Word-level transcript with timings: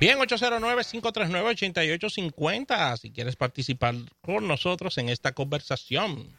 Bien, 0.00 0.16
809-539-8850, 0.20 2.96
si 2.98 3.10
quieres 3.10 3.34
participar 3.34 3.96
con 4.22 4.46
nosotros 4.46 4.96
en 4.98 5.08
esta 5.08 5.32
conversación. 5.32 6.32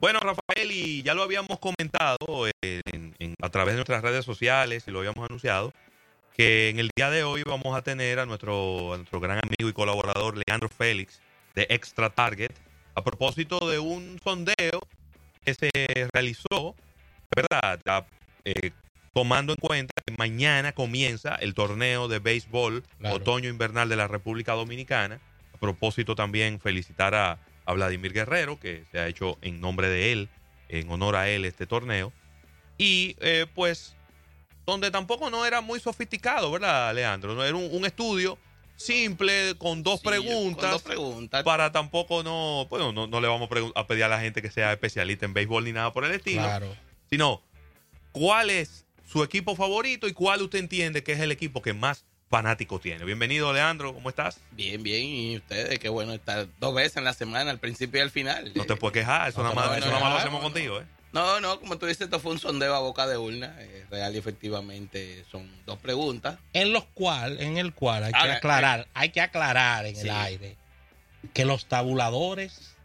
Bueno, 0.00 0.20
Rafael, 0.20 0.70
y 0.70 1.02
ya 1.02 1.14
lo 1.14 1.22
habíamos 1.22 1.58
comentado 1.60 2.18
eh, 2.62 2.82
a 3.40 3.48
través 3.48 3.72
de 3.72 3.76
nuestras 3.76 4.02
redes 4.02 4.26
sociales 4.26 4.84
y 4.86 4.90
lo 4.90 4.98
habíamos 4.98 5.24
anunciado, 5.24 5.72
que 6.36 6.68
en 6.68 6.78
el 6.78 6.90
día 6.94 7.08
de 7.08 7.24
hoy 7.24 7.42
vamos 7.42 7.74
a 7.74 7.80
tener 7.80 8.18
a 8.18 8.26
nuestro, 8.26 8.92
nuestro 8.96 9.18
gran 9.18 9.38
amigo 9.38 9.70
y 9.70 9.72
colaborador 9.72 10.38
Leandro 10.46 10.68
Félix 10.68 11.22
de 11.54 11.66
Extra 11.70 12.10
Target 12.10 12.52
a 12.94 13.02
propósito 13.02 13.66
de 13.70 13.78
un 13.78 14.20
sondeo 14.22 14.82
que 15.42 15.54
se 15.54 15.70
realizó, 16.12 16.74
¿verdad? 17.34 17.80
Eh, 18.44 18.72
tomando 19.12 19.52
en 19.52 19.58
cuenta 19.58 19.92
que 20.06 20.14
mañana 20.16 20.72
comienza 20.72 21.34
el 21.36 21.54
torneo 21.54 22.08
de 22.08 22.18
béisbol 22.20 22.84
Claro. 22.98 23.16
otoño-invernal 23.16 23.88
de 23.88 23.96
la 23.96 24.08
República 24.08 24.52
Dominicana. 24.52 25.20
A 25.54 25.58
propósito 25.58 26.14
también 26.14 26.60
felicitar 26.60 27.14
a, 27.14 27.38
a 27.64 27.72
Vladimir 27.72 28.12
Guerrero, 28.12 28.58
que 28.60 28.84
se 28.90 28.98
ha 28.98 29.08
hecho 29.08 29.36
en 29.42 29.60
nombre 29.60 29.88
de 29.88 30.12
él, 30.12 30.28
en 30.68 30.90
honor 30.90 31.16
a 31.16 31.28
él 31.28 31.44
este 31.44 31.66
torneo. 31.66 32.12
Y 32.78 33.16
eh, 33.20 33.46
pues, 33.54 33.94
donde 34.64 34.90
tampoco 34.90 35.28
no 35.28 35.44
era 35.44 35.60
muy 35.60 35.80
sofisticado, 35.80 36.50
¿verdad, 36.50 36.94
Leandro? 36.94 37.34
No 37.34 37.44
era 37.44 37.56
un, 37.56 37.68
un 37.72 37.84
estudio 37.84 38.38
simple, 38.76 39.54
con 39.58 39.82
dos 39.82 40.00
Sí, 40.00 40.04
con 40.04 40.12
preguntas. 40.12 40.70
dos 40.70 40.82
preguntas. 40.82 41.42
Para 41.42 41.70
tampoco 41.72 42.22
no, 42.22 42.66
bueno, 42.70 42.92
no, 42.92 43.06
no 43.06 43.20
le 43.20 43.28
vamos 43.28 43.50
a 43.74 43.86
pedir 43.86 44.04
a 44.04 44.08
la 44.08 44.20
gente 44.20 44.40
que 44.40 44.50
sea 44.50 44.72
especialista 44.72 45.26
en 45.26 45.34
béisbol 45.34 45.64
ni 45.64 45.72
nada 45.72 45.92
por 45.92 46.04
el 46.06 46.12
estilo, 46.12 46.40
Claro. 46.42 46.74
sino 47.10 47.42
cuál 48.12 48.48
es 48.48 48.86
su 49.10 49.24
equipo 49.24 49.56
favorito 49.56 50.06
y 50.06 50.12
cuál 50.12 50.40
usted 50.42 50.60
entiende 50.60 51.02
que 51.02 51.12
es 51.12 51.20
el 51.20 51.32
equipo 51.32 51.62
que 51.62 51.72
más 51.72 52.04
fanáticos 52.28 52.80
tiene. 52.80 53.04
Bienvenido, 53.04 53.52
Leandro, 53.52 53.92
¿cómo 53.92 54.08
estás? 54.08 54.38
Bien, 54.52 54.80
bien. 54.84 55.04
Y 55.04 55.36
ustedes, 55.38 55.80
qué 55.80 55.88
bueno 55.88 56.12
estar 56.12 56.46
dos 56.60 56.72
veces 56.72 56.98
en 56.98 57.04
la 57.04 57.12
semana, 57.12 57.50
al 57.50 57.58
principio 57.58 57.98
y 57.98 58.02
al 58.02 58.10
final. 58.10 58.52
No 58.54 58.64
te 58.66 58.76
puedes 58.76 58.92
quejar, 58.94 59.28
eso 59.28 59.42
No 59.42 59.52
nada 59.52 59.68
más, 59.68 59.78
eso 59.78 59.88
nada 59.88 60.00
más 60.00 60.12
lo 60.12 60.18
hacemos 60.20 60.40
no, 60.40 60.44
contigo, 60.44 60.80
¿eh? 60.80 60.84
No, 61.12 61.40
no, 61.40 61.58
como 61.58 61.76
tú 61.76 61.86
dices, 61.86 62.02
esto 62.02 62.20
fue 62.20 62.30
un 62.30 62.38
sondeo 62.38 62.72
a 62.72 62.78
boca 62.78 63.08
de 63.08 63.18
urna. 63.18 63.56
eh, 63.58 63.84
real 63.90 64.14
y 64.14 64.18
efectivamente 64.18 65.24
son 65.28 65.50
dos 65.66 65.80
preguntas. 65.80 66.38
En 66.52 66.72
los 66.72 66.84
cual, 66.94 67.40
en 67.40 67.58
el 67.58 67.74
cual 67.74 68.04
hay 68.04 68.12
que 68.12 68.30
aclarar, 68.30 68.86
hay 68.94 69.08
que 69.08 69.20
aclarar 69.20 69.86
en 69.86 69.96
sí. 69.96 70.02
el 70.02 70.10
aire 70.10 70.56
que 71.34 71.44
los 71.44 71.66
tabuladores 71.66 72.76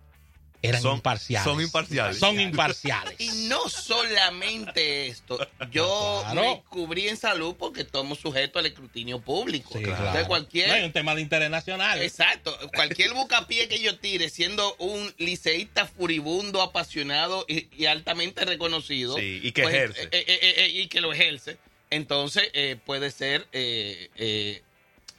eran 0.61 0.81
Son- 0.81 0.95
imparciales. 0.95 1.43
son 1.43 1.61
imparciales. 1.61 2.17
Son 2.17 2.39
imparciales. 2.39 3.15
Y 3.19 3.47
no 3.47 3.69
solamente 3.69 5.07
esto, 5.07 5.37
yo 5.71 6.21
Claro. 6.31 6.41
me 6.41 6.61
cubrí 6.69 7.07
en 7.07 7.17
salud 7.17 7.55
porque 7.57 7.81
estamos 7.81 8.19
sujetos 8.19 8.59
al 8.59 8.65
escrutinio 8.65 9.19
público. 9.19 9.69
Sí, 9.73 9.79
Entonces, 9.79 10.01
claro. 10.11 10.27
cualquier 10.27 10.67
No, 10.69 10.73
hay 10.73 10.83
un 10.83 10.91
tema 10.93 11.13
de 11.15 11.21
interés 11.21 11.49
nacional. 11.49 12.01
Exacto. 12.01 12.57
Cualquier 12.73 13.13
bucapié 13.13 13.67
que 13.67 13.79
yo 13.79 13.97
tire, 13.99 14.29
siendo 14.29 14.75
un 14.79 15.13
liceísta 15.17 15.85
furibundo, 15.85 16.61
apasionado 16.61 17.45
y, 17.47 17.67
y 17.75 17.85
altamente 17.85 18.43
reconocido. 18.45 19.15
Sí, 19.17 19.41
y 19.43 19.51
que 19.51 19.63
pues, 19.63 19.75
ejerce. 19.75 20.03
eh, 20.03 20.09
eh, 20.11 20.25
eh, 20.27 20.53
eh, 20.57 20.69
y 20.69 20.87
que 20.87 21.01
lo 21.01 21.13
ejerce. 21.13 21.57
Entonces 21.91 22.49
eh, 22.53 22.77
puede 22.83 23.11
ser 23.11 23.47
eh, 23.51 24.09
eh, 24.15 24.61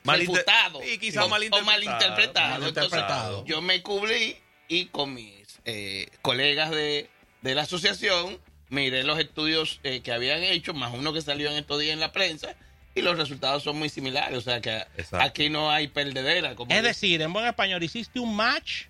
Malinter- 0.04 0.18
refutado 0.34 0.82
y 0.84 0.98
quizá 0.98 1.24
o- 1.24 1.28
malinterpretado. 1.28 1.62
o 1.62 1.64
malinterpretado. 1.66 2.58
Malinterpretado. 2.60 3.30
Entonces, 3.40 3.54
yo 3.54 3.62
me 3.62 3.82
cubrí 3.82 4.36
y 4.68 4.86
con 4.86 5.14
mis 5.14 5.60
eh, 5.64 6.08
colegas 6.22 6.70
de, 6.70 7.08
de 7.42 7.54
la 7.54 7.62
asociación 7.62 8.38
miré 8.68 9.04
los 9.04 9.18
estudios 9.18 9.80
eh, 9.84 10.00
que 10.00 10.12
habían 10.12 10.42
hecho, 10.42 10.74
más 10.74 10.92
uno 10.94 11.12
que 11.12 11.20
salió 11.22 11.50
en 11.50 11.56
estos 11.56 11.80
días 11.80 11.92
en 11.94 12.00
la 12.00 12.12
prensa, 12.12 12.54
y 12.94 13.02
los 13.02 13.16
resultados 13.18 13.62
son 13.62 13.78
muy 13.78 13.88
similares. 13.88 14.36
O 14.38 14.40
sea 14.40 14.60
que 14.60 14.76
Exacto. 14.96 15.20
aquí 15.20 15.50
no 15.50 15.70
hay 15.70 15.88
perdedera. 15.88 16.54
Como 16.54 16.72
Es 16.72 16.82
decir, 16.82 17.20
en 17.22 17.32
buen 17.32 17.46
español, 17.46 17.82
hiciste 17.82 18.18
un 18.20 18.34
match 18.34 18.84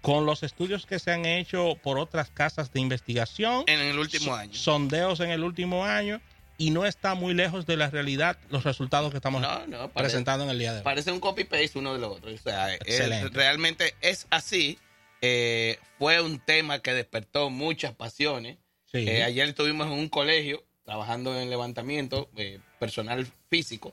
con 0.00 0.24
los 0.24 0.42
estudios 0.42 0.86
que 0.86 0.98
se 0.98 1.10
han 1.12 1.26
hecho 1.26 1.76
por 1.82 1.98
otras 1.98 2.30
casas 2.30 2.72
de 2.72 2.80
investigación, 2.80 3.64
en 3.66 3.80
el 3.80 3.98
último 3.98 4.34
año. 4.34 4.54
sondeos 4.54 5.20
en 5.20 5.30
el 5.30 5.44
último 5.44 5.84
año, 5.84 6.20
y 6.56 6.70
no 6.70 6.86
está 6.86 7.14
muy 7.14 7.34
lejos 7.34 7.66
de 7.66 7.76
la 7.76 7.90
realidad 7.90 8.38
los 8.50 8.64
resultados 8.64 9.10
que 9.10 9.16
estamos 9.18 9.42
No, 9.42 9.66
no, 9.66 9.88
parece, 9.90 10.12
presentando 10.12 10.44
en 10.44 10.50
el 10.50 10.58
día 10.58 10.72
de 10.72 10.78
hoy. 10.78 10.84
parece 10.84 11.10
un 11.12 11.20
copy-paste 11.20 11.72
uno 11.78 11.92
de 11.92 11.98
lo 12.00 12.12
otro. 12.12 12.32
O 12.32 12.38
sea, 12.38 12.74
es- 12.74 13.32
realmente 13.32 13.94
es 14.00 14.26
así. 14.30 14.78
Eh, 15.20 15.78
fue 15.98 16.20
un 16.20 16.38
tema 16.38 16.80
que 16.80 16.94
despertó 16.94 17.50
muchas 17.50 17.94
pasiones. 17.94 18.58
Sí. 18.86 19.08
Eh, 19.08 19.22
ayer 19.22 19.48
estuvimos 19.48 19.86
en 19.86 19.92
un 19.92 20.08
colegio 20.08 20.64
trabajando 20.84 21.38
en 21.38 21.50
levantamiento 21.50 22.28
eh, 22.36 22.58
personal 22.78 23.26
físico 23.48 23.92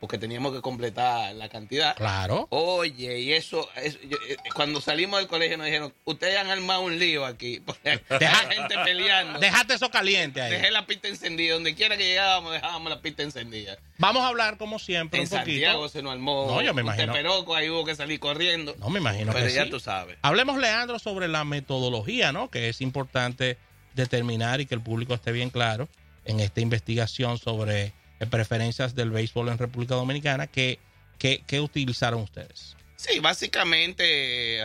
porque 0.00 0.18
teníamos 0.18 0.52
que 0.52 0.60
completar 0.60 1.34
la 1.34 1.48
cantidad. 1.48 1.96
Claro. 1.96 2.46
Oye, 2.50 3.18
y 3.20 3.32
eso, 3.32 3.68
eso- 3.76 3.98
yo- 4.08 4.18
eh, 4.28 4.36
cuando 4.54 4.80
salimos 4.80 5.18
del 5.18 5.26
colegio 5.26 5.56
nos 5.56 5.66
dijeron, 5.66 5.92
ustedes 6.04 6.36
han 6.38 6.48
armado 6.50 6.82
un 6.82 6.98
lío 6.98 7.24
aquí, 7.24 7.60
porque 7.66 8.00
Deja- 8.18 8.40
hay 8.48 8.56
gente 8.56 8.74
peleando. 8.84 9.38
Dejaste 9.40 9.74
eso 9.74 9.90
caliente 9.90 10.40
ahí. 10.42 10.50
Dejé 10.52 10.70
la 10.70 10.86
pista 10.86 11.08
encendida, 11.08 11.54
donde 11.54 11.74
quiera 11.74 11.96
que 11.96 12.04
llegábamos 12.04 12.52
dejábamos 12.52 12.90
la 12.90 13.00
pista 13.00 13.22
encendida. 13.22 13.78
Vamos 13.98 14.22
a 14.22 14.28
hablar, 14.28 14.58
como 14.58 14.78
siempre, 14.78 15.18
En 15.18 15.24
un 15.24 15.30
poquito. 15.30 15.46
Santiago 15.46 15.88
se 15.88 16.02
nos 16.02 16.12
armó 16.12 16.46
No, 16.46 16.60
yo 16.60 16.74
me 16.74 16.82
imagino. 16.82 17.14
ahí 17.54 17.70
hubo 17.70 17.84
que 17.86 17.94
salir 17.94 18.20
corriendo. 18.20 18.74
No, 18.78 18.90
me 18.90 18.98
imagino 19.00 19.32
pero 19.32 19.46
que 19.46 19.52
ya 19.54 19.64
sí. 19.64 19.70
tú 19.70 19.80
sabes. 19.80 20.18
Hablemos, 20.20 20.58
Leandro, 20.58 20.98
sobre 20.98 21.26
la 21.28 21.44
metodología, 21.44 22.32
¿no? 22.32 22.50
Que 22.50 22.68
es 22.68 22.82
importante 22.82 23.56
determinar 23.94 24.60
y 24.60 24.66
que 24.66 24.74
el 24.74 24.82
público 24.82 25.14
esté 25.14 25.32
bien 25.32 25.48
claro 25.48 25.88
en 26.26 26.40
esta 26.40 26.60
investigación 26.60 27.38
sobre 27.38 27.94
preferencias 28.30 28.94
del 28.94 29.10
béisbol 29.10 29.48
en 29.48 29.58
República 29.58 29.94
Dominicana. 29.94 30.46
¿Qué, 30.46 30.78
qué, 31.18 31.60
utilizaron 31.60 32.22
ustedes? 32.22 32.76
Sí, 32.96 33.20
básicamente, 33.20 34.64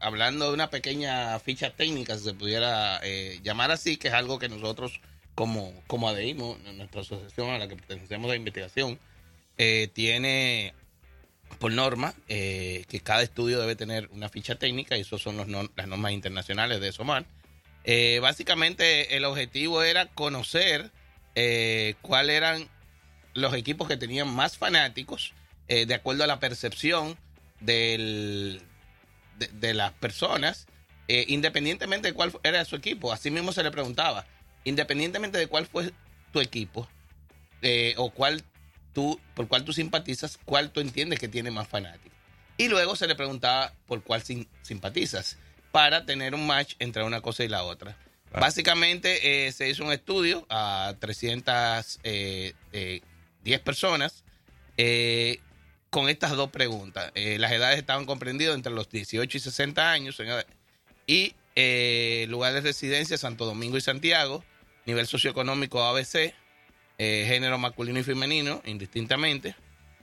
hablando 0.00 0.48
de 0.48 0.54
una 0.54 0.70
pequeña 0.70 1.38
ficha 1.40 1.70
técnica, 1.70 2.16
si 2.16 2.24
se 2.24 2.34
pudiera 2.34 3.00
eh, 3.02 3.40
llamar 3.42 3.70
así, 3.70 3.96
que 3.96 4.08
es 4.08 4.14
algo 4.14 4.38
que 4.38 4.48
nosotros 4.48 5.00
como, 5.34 5.82
como 5.86 6.08
ADIMO, 6.08 6.58
nuestra 6.76 7.00
asociación 7.00 7.50
a 7.50 7.58
la 7.58 7.68
que 7.68 7.76
pertenecemos 7.76 8.30
a 8.30 8.36
investigación, 8.36 8.98
eh, 9.58 9.88
tiene 9.92 10.74
por 11.58 11.72
norma 11.72 12.14
eh, 12.28 12.84
que 12.88 13.00
cada 13.00 13.22
estudio 13.22 13.60
debe 13.60 13.76
tener 13.76 14.08
una 14.12 14.28
ficha 14.28 14.56
técnica 14.56 14.96
y 14.96 15.02
eso 15.02 15.18
son 15.18 15.36
los 15.36 15.48
las 15.48 15.86
normas 15.88 16.12
internacionales 16.12 16.80
de 16.80 16.92
SOMAR. 16.92 17.24
Eh, 17.84 18.18
básicamente 18.20 19.16
el 19.16 19.24
objetivo 19.24 19.82
era 19.82 20.06
conocer 20.06 20.90
eh, 21.34 21.94
cuáles 22.02 22.36
eran 22.36 22.68
los 23.34 23.54
equipos 23.54 23.88
que 23.88 23.96
tenían 23.96 24.28
más 24.32 24.56
fanáticos 24.56 25.32
eh, 25.68 25.86
de 25.86 25.94
acuerdo 25.94 26.24
a 26.24 26.26
la 26.26 26.40
percepción 26.40 27.16
del, 27.60 28.62
de, 29.38 29.48
de 29.48 29.74
las 29.74 29.92
personas, 29.92 30.66
eh, 31.08 31.24
independientemente 31.28 32.08
de 32.08 32.14
cuál 32.14 32.32
era 32.42 32.64
su 32.64 32.76
equipo. 32.76 33.12
Así 33.12 33.30
mismo 33.30 33.52
se 33.52 33.62
le 33.62 33.70
preguntaba, 33.70 34.26
independientemente 34.64 35.38
de 35.38 35.46
cuál 35.46 35.66
fue 35.66 35.92
tu 36.32 36.40
equipo 36.40 36.88
eh, 37.62 37.94
o 37.96 38.10
cuál 38.10 38.42
tú, 38.92 39.20
por 39.34 39.48
cuál 39.48 39.64
tú 39.64 39.72
simpatizas, 39.72 40.38
cuál 40.44 40.70
tú 40.70 40.80
entiendes 40.80 41.18
que 41.18 41.28
tiene 41.28 41.50
más 41.50 41.68
fanáticos. 41.68 42.12
Y 42.56 42.68
luego 42.68 42.94
se 42.94 43.06
le 43.08 43.16
preguntaba 43.16 43.72
por 43.86 44.02
cuál 44.02 44.22
sim- 44.22 44.46
simpatizas 44.62 45.36
para 45.72 46.06
tener 46.06 46.34
un 46.34 46.46
match 46.46 46.74
entre 46.78 47.02
una 47.02 47.20
cosa 47.20 47.42
y 47.42 47.48
la 47.48 47.64
otra. 47.64 47.96
Ah. 48.32 48.40
Básicamente 48.40 49.46
eh, 49.46 49.52
se 49.52 49.68
hizo 49.68 49.84
un 49.84 49.92
estudio 49.92 50.46
a 50.48 50.94
310 51.00 52.00
eh, 52.04 52.52
eh, 52.72 53.00
10 53.44 53.60
personas 53.60 54.24
eh, 54.76 55.38
con 55.90 56.08
estas 56.08 56.32
dos 56.32 56.50
preguntas. 56.50 57.12
Eh, 57.14 57.38
las 57.38 57.52
edades 57.52 57.78
estaban 57.78 58.04
comprendidas 58.06 58.54
entre 58.56 58.72
los 58.72 58.88
18 58.90 59.36
y 59.36 59.40
60 59.40 59.90
años 59.92 60.20
y 61.06 61.34
eh, 61.54 62.26
lugar 62.28 62.52
de 62.54 62.60
residencia 62.62 63.16
Santo 63.16 63.44
Domingo 63.44 63.76
y 63.76 63.80
Santiago, 63.80 64.44
nivel 64.86 65.06
socioeconómico 65.06 65.82
ABC, 65.84 66.34
eh, 66.98 67.24
género 67.28 67.58
masculino 67.58 68.00
y 68.00 68.02
femenino, 68.02 68.60
indistintamente. 68.64 69.54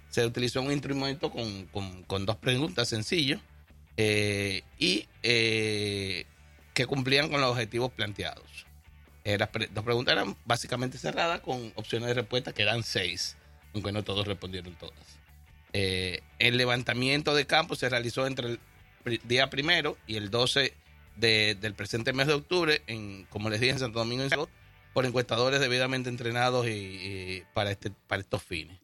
Se 0.09 0.25
utilizó 0.25 0.61
un 0.61 0.71
instrumento 0.71 1.29
con, 1.31 1.65
con- 1.67 2.03
con 2.03 2.25
dos 2.25 2.37
preguntas 2.37 2.87
sencillos 2.89 3.41
eh, 3.97 4.63
y 4.79 5.07
que 5.21 6.85
cumplían 6.87 7.29
con 7.29 7.41
los 7.41 7.51
objetivos 7.51 7.91
planteados. 7.91 8.65
Eh, 9.23 9.37
las 9.37 9.49
pre- 9.49 9.67
dos 9.71 9.83
preguntas 9.83 10.13
eran 10.13 10.35
básicamente 10.45 10.97
cerradas 10.97 11.41
con 11.41 11.71
opciones 11.75 12.07
de 12.07 12.13
respuesta 12.15 12.53
que 12.53 12.63
eran 12.63 12.83
seis, 12.83 13.37
aunque 13.73 13.91
no 13.91 14.03
todos 14.03 14.25
respondieron 14.27 14.73
todas. 14.75 14.97
Eh, 15.73 16.21
el 16.39 16.57
levantamiento 16.57 17.33
de 17.35 17.45
campo 17.45 17.75
se 17.75 17.87
realizó 17.89 18.25
entre 18.27 18.57
el 19.05 19.21
día 19.23 19.49
primero 19.49 19.97
y 20.07 20.15
el 20.17 20.29
12 20.31 20.73
de- 21.15 21.55
del 21.59 21.75
presente 21.75 22.13
mes 22.13 22.27
de 22.27 22.33
octubre, 22.33 22.81
en, 22.87 23.25
como 23.25 23.49
les 23.49 23.59
dije, 23.59 23.73
en 23.73 23.79
Santo 23.79 23.99
Domingo 23.99 24.21
Santiago, 24.23 24.49
por 24.93 25.05
encuestadores 25.05 25.59
debidamente 25.61 26.09
entrenados 26.09 26.67
y, 26.67 26.71
y 26.71 27.43
para, 27.53 27.71
este, 27.71 27.91
para 28.07 28.21
estos 28.21 28.43
fines. 28.43 28.79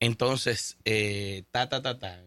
Entonces, 0.00 0.76
eh, 0.84 1.44
ta, 1.50 1.68
ta, 1.68 1.82
ta, 1.82 1.98
ta. 1.98 2.22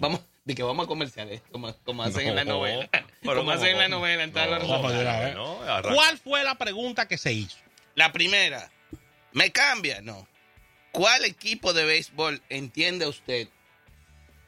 Vamos, 0.00 0.20
de 0.46 0.54
que 0.54 0.62
vamos 0.62 0.84
a 0.84 0.88
comerciales, 0.88 1.42
como, 1.52 1.74
como 1.84 2.02
hacen 2.04 2.28
en 2.28 2.36
la 2.36 2.44
No, 2.44 2.52
novela. 2.54 2.88
pero 3.20 3.36
como 3.36 3.50
hacen 3.50 3.72
en 3.72 3.78
la 3.78 3.88
no, 3.88 3.98
novela, 3.98 4.22
en 4.24 4.32
todas 4.32 4.48
las 4.48 4.62
no. 5.34 5.58
¿Cuál 5.92 6.16
fue 6.18 6.42
la 6.44 6.54
pregunta 6.56 7.06
que 7.08 7.18
se 7.18 7.32
hizo? 7.34 7.58
La 7.94 8.10
primera, 8.12 8.70
¿me 9.32 9.50
cambia? 9.52 10.00
No. 10.00 10.26
¿Cuál 10.92 11.26
equipo 11.26 11.74
de 11.74 11.84
béisbol 11.84 12.40
entiende 12.48 13.06
usted 13.06 13.48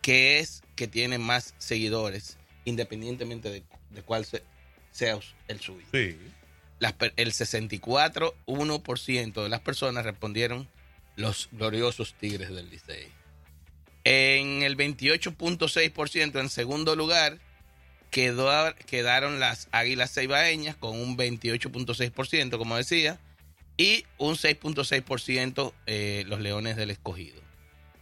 que 0.00 0.39
es 0.39 0.62
que 0.77 0.87
tiene 0.87 1.19
más 1.19 1.55
seguidores, 1.59 2.39
independientemente 2.65 3.50
de, 3.50 3.62
de 3.91 4.03
cuál 4.03 4.25
se- 4.25 4.45
sea 4.93 5.19
el 5.49 5.61
suyo? 5.61 5.85
Sí. 5.93 6.17
Las 6.79 6.95
el 7.17 7.33
64,1% 7.33 9.43
de 9.43 9.49
las 9.49 9.61
personas 9.61 10.05
respondieron 10.05 10.69
los 11.17 11.49
gloriosos 11.53 12.15
Tigres 12.15 12.50
del 12.50 12.71
Licey. 12.71 13.09
En 14.10 14.62
el 14.62 14.75
28.6% 14.76 16.40
en 16.40 16.49
segundo 16.49 16.96
lugar 16.96 17.38
quedó, 18.10 18.75
quedaron 18.87 19.38
las 19.38 19.69
Águilas 19.70 20.14
Ceibaeñas 20.14 20.76
con 20.76 20.99
un 20.99 21.16
28.6%, 21.19 22.56
como 22.56 22.76
decía, 22.76 23.20
y 23.76 24.05
un 24.16 24.34
6.6% 24.37 25.72
eh, 25.87 26.25
los 26.26 26.40
Leones 26.40 26.76
del 26.76 26.90
Escogido. 26.90 27.40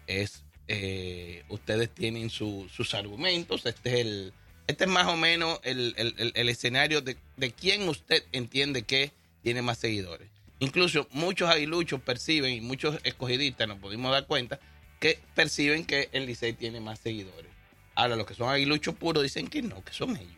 Es, 0.06 0.44
eh, 0.68 1.42
ustedes 1.48 1.90
tienen 1.92 2.30
su- 2.30 2.68
sus 2.72 2.94
argumentos, 2.94 3.66
este 3.66 3.88
es 3.94 4.00
el... 4.06 4.32
Este 4.68 4.84
es 4.84 4.90
más 4.90 5.06
o 5.08 5.16
menos 5.16 5.58
el, 5.64 5.94
el- 5.96 6.48
escenario 6.48 7.00
de, 7.00 7.16
de 7.36 7.50
quién 7.52 7.88
usted 7.88 8.22
entiende 8.32 8.82
que 8.82 9.12
tiene 9.42 9.62
más 9.62 9.78
seguidores. 9.78 10.28
Incluso 10.60 11.06
muchos 11.10 11.48
aguiluchos 11.50 12.00
perciben 12.00 12.52
y 12.52 12.60
muchos 12.60 12.98
escogidistas 13.04 13.66
nos 13.68 13.78
pudimos 13.78 14.10
dar 14.12 14.26
cuenta 14.26 14.58
que 14.98 15.18
perciben 15.34 15.84
que 15.84 16.08
el 16.12 16.26
Licey 16.26 16.52
tiene 16.52 16.80
más 16.80 16.98
seguidores. 16.98 17.50
Ahora, 17.94 18.16
los 18.16 18.26
que 18.26 18.34
son 18.34 18.48
aguiluchos 18.50 18.94
puros 18.94 19.22
dicen 19.22 19.48
que 19.48 19.62
no, 19.62 19.82
que 19.84 19.92
son 19.92 20.16
ellos. 20.16 20.32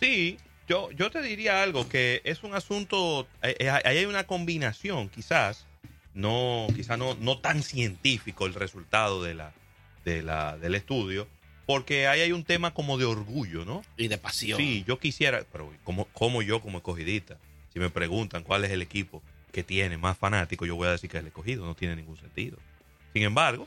Sí, 0.00 0.38
yo, 0.68 0.90
yo 0.92 1.10
te 1.10 1.22
diría 1.22 1.62
algo, 1.62 1.88
que 1.88 2.22
es 2.24 2.42
un 2.42 2.54
asunto, 2.54 3.26
eh, 3.42 3.56
eh, 3.58 3.70
ahí 3.70 3.98
hay 3.98 4.04
una 4.06 4.24
combinación, 4.24 5.08
quizás, 5.08 5.66
no, 6.14 6.66
quizás 6.74 6.98
no, 6.98 7.14
no 7.14 7.38
tan 7.38 7.62
científico 7.62 8.46
el 8.46 8.54
resultado 8.54 9.22
de 9.22 9.34
la, 9.34 9.52
de 10.04 10.22
la, 10.22 10.56
del 10.58 10.74
estudio, 10.74 11.28
porque 11.66 12.06
ahí 12.06 12.20
hay 12.20 12.32
un 12.32 12.44
tema 12.44 12.72
como 12.72 12.96
de 12.96 13.04
orgullo, 13.04 13.64
¿no? 13.64 13.82
Y 13.96 14.08
de 14.08 14.18
pasión. 14.18 14.58
Sí, 14.58 14.84
yo 14.86 14.98
quisiera, 14.98 15.44
pero 15.52 15.72
como, 15.84 16.06
como 16.06 16.42
yo 16.42 16.60
como 16.60 16.78
escogidista, 16.78 17.38
si 17.72 17.80
me 17.80 17.90
preguntan 17.90 18.42
cuál 18.42 18.64
es 18.64 18.70
el 18.70 18.82
equipo 18.82 19.22
que 19.52 19.62
tiene 19.62 19.98
más 19.98 20.16
fanáticos, 20.16 20.66
yo 20.66 20.76
voy 20.76 20.88
a 20.88 20.92
decir 20.92 21.10
que 21.10 21.16
es 21.16 21.22
el 21.22 21.28
escogido, 21.28 21.66
no 21.66 21.74
tiene 21.74 21.96
ningún 21.96 22.16
sentido. 22.16 22.58
Sin 23.16 23.22
embargo, 23.22 23.66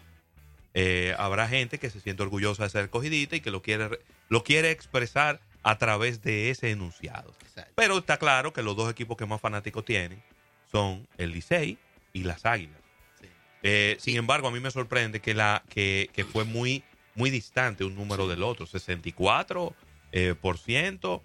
eh, 0.75 1.15
habrá 1.17 1.47
gente 1.47 1.79
que 1.79 1.89
se 1.89 1.99
siente 1.99 2.21
orgullosa 2.21 2.61
de 2.65 2.69
ser 2.69 2.83
escogidita 2.83 3.35
y 3.35 3.41
que 3.41 3.49
lo 3.49 3.63
quiere, 3.63 3.87
re- 3.87 3.99
lo 4.27 4.43
quiere 4.43 4.69
expresar 4.69 5.39
a 5.63 5.79
través 5.79 6.21
de 6.21 6.51
ese 6.51 6.69
enunciado. 6.69 7.33
Exacto. 7.41 7.71
Pero 7.73 7.97
está 7.97 8.17
claro 8.17 8.53
que 8.53 8.61
los 8.61 8.75
dos 8.75 8.91
equipos 8.91 9.17
que 9.17 9.25
más 9.25 9.41
fanáticos 9.41 9.83
tienen 9.85 10.21
son 10.71 11.07
el 11.17 11.31
Licey 11.31 11.79
y 12.13 12.25
las 12.25 12.45
Águilas. 12.45 12.79
Sí. 13.19 13.25
Eh, 13.63 13.97
sin 13.99 14.17
embargo, 14.17 14.49
a 14.49 14.51
mí 14.51 14.59
me 14.59 14.69
sorprende 14.69 15.19
que, 15.19 15.33
la, 15.33 15.63
que, 15.67 16.11
que 16.13 16.25
fue 16.25 16.43
muy, 16.43 16.83
muy 17.15 17.31
distante 17.31 17.83
un 17.83 17.95
número 17.95 18.27
del 18.27 18.43
otro, 18.43 18.67
64 18.67 19.73
eh, 20.11 20.35
por 20.39 20.59
ciento 20.59 21.23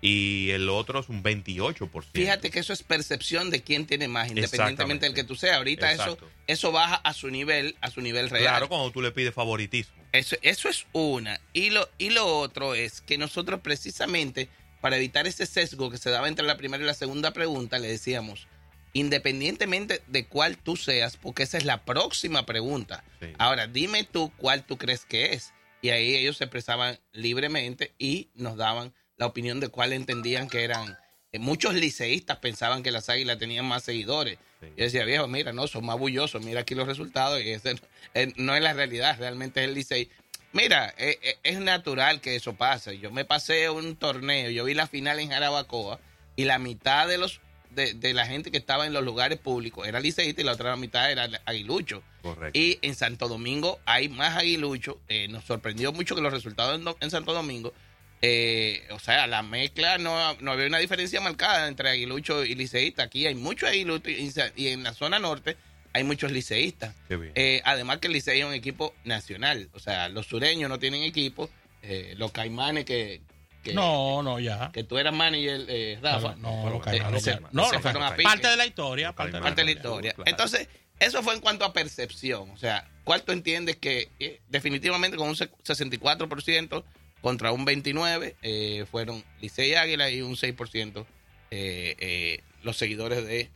y 0.00 0.50
el 0.50 0.68
otro 0.68 1.00
es 1.00 1.08
un 1.08 1.22
28 1.22 1.86
por 1.88 2.04
ciento. 2.04 2.18
Fíjate 2.18 2.50
que 2.50 2.60
eso 2.60 2.72
es 2.72 2.82
percepción 2.82 3.50
de 3.50 3.62
quién 3.62 3.86
tiene 3.86 4.08
más, 4.08 4.30
independientemente 4.30 5.06
del 5.06 5.14
que 5.14 5.24
tú 5.24 5.36
seas. 5.36 5.56
Ahorita 5.58 5.92
eso, 5.92 6.16
eso 6.46 6.72
baja 6.72 6.96
a 6.96 7.12
su 7.12 7.28
nivel, 7.28 7.76
a 7.80 7.90
su 7.90 8.00
nivel 8.00 8.30
real. 8.30 8.44
Claro, 8.44 8.68
cuando 8.68 8.90
tú 8.90 9.02
le 9.02 9.12
pides 9.12 9.34
favoritismo. 9.34 10.02
Eso, 10.12 10.36
eso 10.42 10.68
es 10.68 10.86
una. 10.92 11.40
Y 11.52 11.70
lo, 11.70 11.88
y 11.98 12.10
lo 12.10 12.26
otro 12.38 12.74
es 12.74 13.02
que 13.02 13.18
nosotros 13.18 13.60
precisamente, 13.60 14.48
para 14.80 14.96
evitar 14.96 15.26
ese 15.26 15.44
sesgo 15.44 15.90
que 15.90 15.98
se 15.98 16.10
daba 16.10 16.28
entre 16.28 16.46
la 16.46 16.56
primera 16.56 16.82
y 16.82 16.86
la 16.86 16.94
segunda 16.94 17.32
pregunta, 17.32 17.78
le 17.78 17.88
decíamos, 17.88 18.48
independientemente 18.94 20.02
de 20.06 20.26
cuál 20.26 20.56
tú 20.56 20.76
seas, 20.76 21.18
porque 21.18 21.42
esa 21.42 21.58
es 21.58 21.66
la 21.66 21.84
próxima 21.84 22.46
pregunta. 22.46 23.04
Sí. 23.20 23.28
Ahora, 23.38 23.66
dime 23.66 24.04
tú 24.04 24.32
cuál 24.38 24.64
tú 24.64 24.78
crees 24.78 25.04
que 25.04 25.34
es. 25.34 25.52
Y 25.82 25.90
ahí 25.90 26.14
ellos 26.14 26.36
se 26.36 26.44
expresaban 26.44 26.98
libremente 27.12 27.92
y 27.98 28.28
nos 28.34 28.56
daban 28.56 28.92
la 29.20 29.26
opinión 29.26 29.60
de 29.60 29.68
cuál 29.68 29.92
entendían 29.92 30.48
que 30.48 30.64
eran. 30.64 30.98
eh, 31.32 31.38
muchos 31.38 31.74
liceístas 31.74 32.38
pensaban 32.38 32.82
que 32.82 32.90
las 32.90 33.08
águilas 33.08 33.38
tenían 33.38 33.64
más 33.66 33.84
seguidores. 33.84 34.38
Sí. 34.60 34.66
Yo 34.76 34.84
decía, 34.84 35.04
viejo, 35.04 35.28
mira, 35.28 35.52
no, 35.52 35.66
son 35.68 35.84
más 35.86 35.96
bullosos, 35.98 36.42
mira 36.42 36.62
aquí 36.62 36.74
los 36.74 36.88
resultados. 36.88 37.40
Y 37.40 37.50
ese 37.50 37.74
no, 37.74 37.80
eh, 38.14 38.32
no 38.36 38.56
es 38.56 38.62
la 38.62 38.72
realidad, 38.72 39.16
realmente 39.18 39.62
es 39.62 39.68
el 39.68 39.74
licey. 39.74 40.10
Mira, 40.52 40.92
eh, 40.98 41.36
es 41.44 41.60
natural 41.60 42.20
que 42.20 42.34
eso 42.34 42.54
pase. 42.54 42.98
Yo 42.98 43.12
me 43.12 43.24
pasé 43.24 43.70
un 43.70 43.94
torneo, 43.94 44.50
yo 44.50 44.64
vi 44.64 44.74
la 44.74 44.88
final 44.88 45.20
en 45.20 45.28
Jarabacoa 45.30 46.00
y 46.34 46.44
la 46.46 46.58
mitad 46.58 47.06
de 47.06 47.18
los 47.18 47.40
de, 47.70 47.94
de 47.94 48.12
la 48.14 48.26
gente 48.26 48.50
que 48.50 48.58
estaba 48.58 48.84
en 48.84 48.92
los 48.92 49.04
lugares 49.04 49.38
públicos 49.38 49.86
era 49.86 50.00
liceísta 50.00 50.40
y 50.40 50.44
la 50.44 50.52
otra 50.52 50.74
mitad 50.74 51.08
era 51.12 51.28
aguilucho. 51.44 52.02
Correcto. 52.22 52.58
Y 52.58 52.80
en 52.82 52.96
Santo 52.96 53.28
Domingo 53.28 53.78
hay 53.84 54.08
más 54.08 54.36
aguiluchos. 54.36 54.96
Eh, 55.06 55.28
nos 55.28 55.44
sorprendió 55.44 55.92
mucho 55.92 56.16
que 56.16 56.20
los 56.22 56.32
resultados 56.32 56.74
en, 56.74 56.84
Do- 56.84 56.96
en 57.00 57.10
Santo 57.12 57.32
Domingo, 57.32 57.72
eh, 58.22 58.86
o 58.90 58.98
sea, 58.98 59.26
la 59.26 59.42
mezcla 59.42 59.98
no, 59.98 60.34
no 60.40 60.52
había 60.52 60.66
una 60.66 60.78
diferencia 60.78 61.20
marcada 61.20 61.68
entre 61.68 61.88
aguilucho 61.88 62.44
y 62.44 62.54
liceísta. 62.54 63.04
Aquí 63.04 63.26
hay 63.26 63.34
muchos 63.34 63.68
aguiluchos 63.70 64.12
y, 64.56 64.68
en 64.68 64.82
la 64.82 64.92
zona 64.94 65.18
norte 65.18 65.56
hay 65.92 66.04
muchos 66.04 66.30
liceístas. 66.30 66.94
Eh, 67.08 67.62
además 67.64 67.98
que 67.98 68.06
el 68.08 68.12
Licey 68.12 68.40
es 68.40 68.46
un 68.46 68.52
equipo 68.54 68.94
nacional. 69.04 69.70
O 69.72 69.80
sea, 69.80 70.08
los 70.08 70.26
sureños 70.26 70.68
no 70.68 70.78
tienen 70.78 71.02
equipo. 71.02 71.50
eh, 71.82 72.14
los 72.18 72.30
caimanes 72.30 72.84
que, 72.84 73.22
que, 73.64 73.72
No, 73.74 74.22
no, 74.22 74.38
ya. 74.38 74.70
que 74.72 74.84
tú 74.84 74.98
eras 74.98 75.14
manager, 75.14 75.64
eh, 75.68 75.98
Rafa. 76.02 76.34
No, 76.36 76.68
los 76.70 76.82
Caimanes 76.82 77.26
no, 77.52 77.64
se 77.66 77.72
los 77.74 77.82
fueron 77.82 78.02
a 78.02 78.10
Caimanes. 78.10 78.16
pique. 78.16 78.22
Parte 78.28 78.48
de 78.48 78.56
la 78.56 78.66
historia. 78.66 79.12
Parte 79.12 79.32
de 79.32 79.38
la 79.38 79.44
parte 79.44 79.60
de 79.62 79.64
la 79.64 79.70
historia. 79.72 80.12
claro. 80.12 80.30
Entonces, 80.30 80.68
eso 80.98 81.22
fue 81.22 81.34
en 81.34 81.40
cuanto 81.40 81.64
a 81.64 81.72
percepción. 81.72 82.50
O 82.50 82.56
sea, 82.58 82.86
¿cuál 83.02 83.22
tú 83.22 83.32
entiendes 83.32 83.76
que 83.76 84.10
eh, 84.20 84.40
definitivamente 84.50 85.16
con 85.16 85.28
un 85.28 85.36
se- 85.36 85.50
64% 85.64 86.84
contra 87.22 87.52
un 87.52 87.66
29% 87.66 88.34
eh, 88.42 88.84
fueron 88.90 89.24
Licey 89.40 89.70
y 89.70 89.74
Águila 89.74 90.10
y 90.10 90.20
un 90.22 90.36
6% 90.36 91.04
eh, 91.50 91.96
eh, 91.98 92.42
los 92.62 92.76
seguidores 92.76 93.26
de 93.26 93.50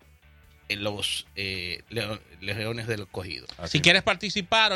eh, 0.69 0.76
los 0.76 1.26
eh, 1.37 1.82
Leo- 1.90 2.19
Leones 2.40 2.87
del 2.87 3.06
Cogido? 3.06 3.46
Así 3.58 3.78
Si 3.78 3.82
quieres 3.82 4.02
participar, 4.02 4.72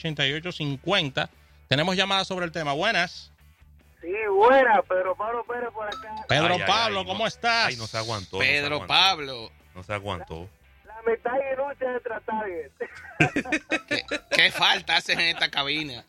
809-539-8850. 0.00 1.28
Tenemos 1.68 1.96
llamadas 1.96 2.26
sobre 2.28 2.46
el 2.46 2.52
tema. 2.52 2.72
Buenas. 2.72 3.30
Sí, 4.00 4.08
buena, 4.34 4.80
Pedro 4.82 5.14
Pablo 5.14 5.44
Pérez 5.44 5.68
por 5.72 5.86
acá. 5.86 6.24
Pedro 6.26 6.54
Ay, 6.54 6.62
Pablo, 6.66 7.00
ay, 7.00 7.06
¿cómo 7.06 7.18
no. 7.24 7.26
estás? 7.26 7.66
Ay, 7.66 7.76
no 7.76 7.86
se 7.86 7.98
aguantó. 7.98 8.38
no 8.38 8.42
se 8.42 8.48
Pedro 8.50 8.74
aguantó. 8.76 8.86
Pablo, 8.94 9.52
No 9.74 9.82
se 9.84 9.92
aguantó. 9.92 10.48
La 10.86 11.02
mitad 11.12 11.32
y 11.34 11.56
lucha 11.56 11.92
de 11.92 12.00
Target. 12.00 12.70
¿qué, 13.88 14.02
qué 14.30 14.50
falta 14.50 14.96
haces 14.96 15.16
en 15.18 15.26
esta 15.26 15.50
cabina? 15.50 16.04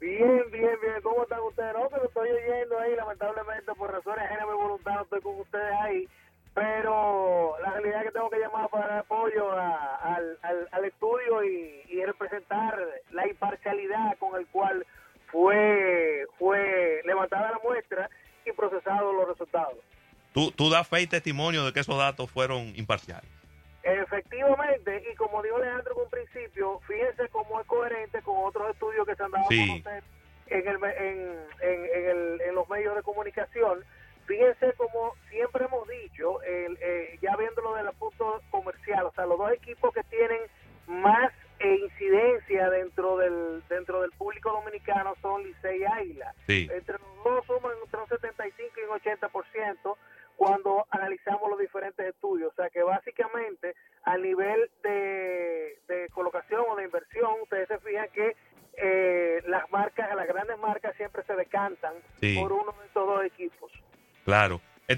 Bien, 0.00 0.44
bien, 0.50 0.76
bien. 0.80 1.02
¿Cómo 1.02 1.22
están 1.22 1.40
ustedes? 1.40 1.74
No, 1.74 1.88
que 1.88 1.96
lo 1.96 2.04
estoy 2.06 2.30
oyendo 2.30 2.78
ahí, 2.78 2.94
lamentablemente, 2.94 3.74
por 3.74 3.92
razones 3.92 4.24
ajenas 4.24 4.46
mi 4.46 4.54
voluntad, 4.54 4.94
no 4.94 5.02
estoy 5.02 5.20
con 5.20 5.40
ustedes 5.40 5.74
ahí. 5.80 6.08
Pero 6.54 7.56
la 7.62 7.72
realidad 7.72 8.00
es 8.00 8.06
que 8.06 8.12
tengo 8.12 8.30
que 8.30 8.38
llamar 8.38 8.68
para 8.68 8.88
dar 8.88 8.98
apoyo 8.98 9.52
al, 9.52 10.38
al 10.72 10.84
estudio 10.84 11.44
y, 11.44 11.82
y 11.88 12.04
representar 12.04 12.76
la 13.10 13.28
imparcialidad 13.28 14.16
con 14.18 14.38
el 14.38 14.46
cual 14.48 14.84
fue, 15.30 16.26
fue 16.38 17.00
levantada 17.04 17.52
la 17.52 17.60
muestra 17.62 18.10
y 18.44 18.52
procesados 18.52 19.14
los 19.14 19.28
resultados. 19.28 19.78
Tú, 20.32 20.50
tú 20.50 20.70
das 20.70 20.86
fe 20.86 21.02
y 21.02 21.06
testimonio 21.06 21.64
de 21.64 21.72
que 21.72 21.80
esos 21.80 21.98
datos 21.98 22.30
fueron 22.30 22.72
imparciales. 22.76 23.30
Efectivamente, 23.82 25.02
y 25.10 25.14
como 25.14 25.42
dijo 25.42 25.56
Alejandro 25.56 25.94
en 25.96 26.02
un 26.02 26.10
principio, 26.10 26.80
fíjense 26.86 27.28
cómo 27.28 27.60
es 27.60 27.66
coherente 27.66 28.20
con 28.22 28.36
otros 28.44 28.70
estudios 28.70 29.06
que 29.06 29.14
se 29.14 29.22
han 29.22 29.30
dado 29.30 29.44
Sí. 29.48 29.62
a 29.62 29.66
conocer 29.68 30.02
en, 30.48 30.68
el, 30.68 30.84
en, 30.84 31.46
en 31.60 32.08
el- 32.10 32.40
en 32.40 32.54
los 32.54 32.68
medios 32.68 32.96
de 32.96 33.02
comunicación. 33.02 33.84
Fíjense 34.26 34.72
como 34.74 35.14
siempre 35.30 35.64
hemos 35.64 35.88
dicho, 35.88 36.42
el, 36.42 36.76
eh, 36.82 37.18
ya 37.22 37.34
viéndolo 37.36 37.74
del 37.74 37.90
punto 37.92 38.42
comercial, 38.50 39.06
o 39.06 39.12
sea, 39.12 39.24
los 39.26 39.38
dos 39.38 39.52
equipos 39.52 39.92
que 39.94 40.02
tienen 40.04 40.40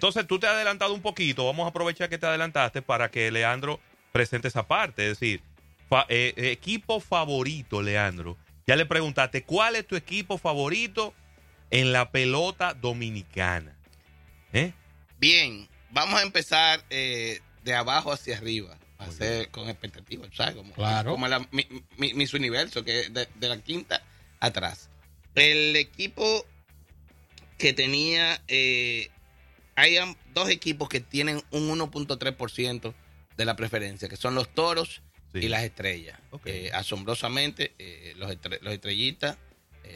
Entonces 0.01 0.27
tú 0.27 0.39
te 0.39 0.47
has 0.47 0.55
adelantado 0.55 0.95
un 0.95 1.03
poquito. 1.03 1.45
Vamos 1.45 1.67
a 1.67 1.69
aprovechar 1.69 2.09
que 2.09 2.17
te 2.17 2.25
adelantaste 2.25 2.81
para 2.81 3.11
que 3.11 3.31
Leandro 3.31 3.79
presente 4.13 4.49
esa 4.49 4.67
parte. 4.67 5.03
Es 5.11 5.21
decir, 5.21 5.43
fa- 5.91 6.07
eh, 6.09 6.33
eh, 6.39 6.53
equipo 6.53 7.01
favorito, 7.01 7.83
Leandro. 7.83 8.39
Ya 8.67 8.77
le 8.77 8.87
preguntaste, 8.87 9.43
¿cuál 9.43 9.77
es 9.77 9.87
tu 9.87 9.97
equipo 9.97 10.39
favorito 10.39 11.13
en 11.71 11.93
la 11.93 12.11
pelota 12.11 12.73
dominicana? 12.73 13.77
¿Eh? 14.55 14.73
Bien, 15.19 15.69
vamos 15.91 16.19
a 16.19 16.23
empezar 16.23 16.83
eh, 16.89 17.41
de 17.63 17.75
abajo 17.75 18.11
hacia 18.11 18.39
arriba. 18.39 18.79
ser 19.19 19.51
con 19.51 19.69
expectativa, 19.69 20.27
¿sabes? 20.33 20.55
Como, 20.55 20.73
Claro. 20.73 21.11
como 21.13 21.29
la, 21.29 21.47
mi, 21.51 21.67
Universo, 22.33 22.83
que 22.87 23.01
es 23.01 23.13
de, 23.13 23.29
de 23.35 23.49
la 23.51 23.59
quinta 23.59 24.03
atrás. 24.41 24.89
El 25.35 25.77
equipo 25.77 26.47
que 27.59 27.75
tenía, 27.75 28.41
eh, 28.49 29.11
hay 29.77 29.97
dos 30.35 30.49
equipos 30.51 30.89
que 30.89 31.01
tienen 31.01 31.43
un 31.51 31.69
1.3% 31.71 32.95
de 33.37 33.45
la 33.45 33.57
preferencia, 33.57 34.09
que 34.09 34.17
son 34.17 34.35
los 34.35 34.49
toros 34.55 35.03
Sí. 35.33 35.39
y 35.45 35.49
las 35.49 35.63
estrellas. 35.63 36.19
Eh, 36.45 36.71
asombrosamente, 36.75 37.73
eh, 37.79 38.15
los, 38.17 38.31
estre- 38.33 38.59
los 38.63 38.73
estrellistas 38.75 39.39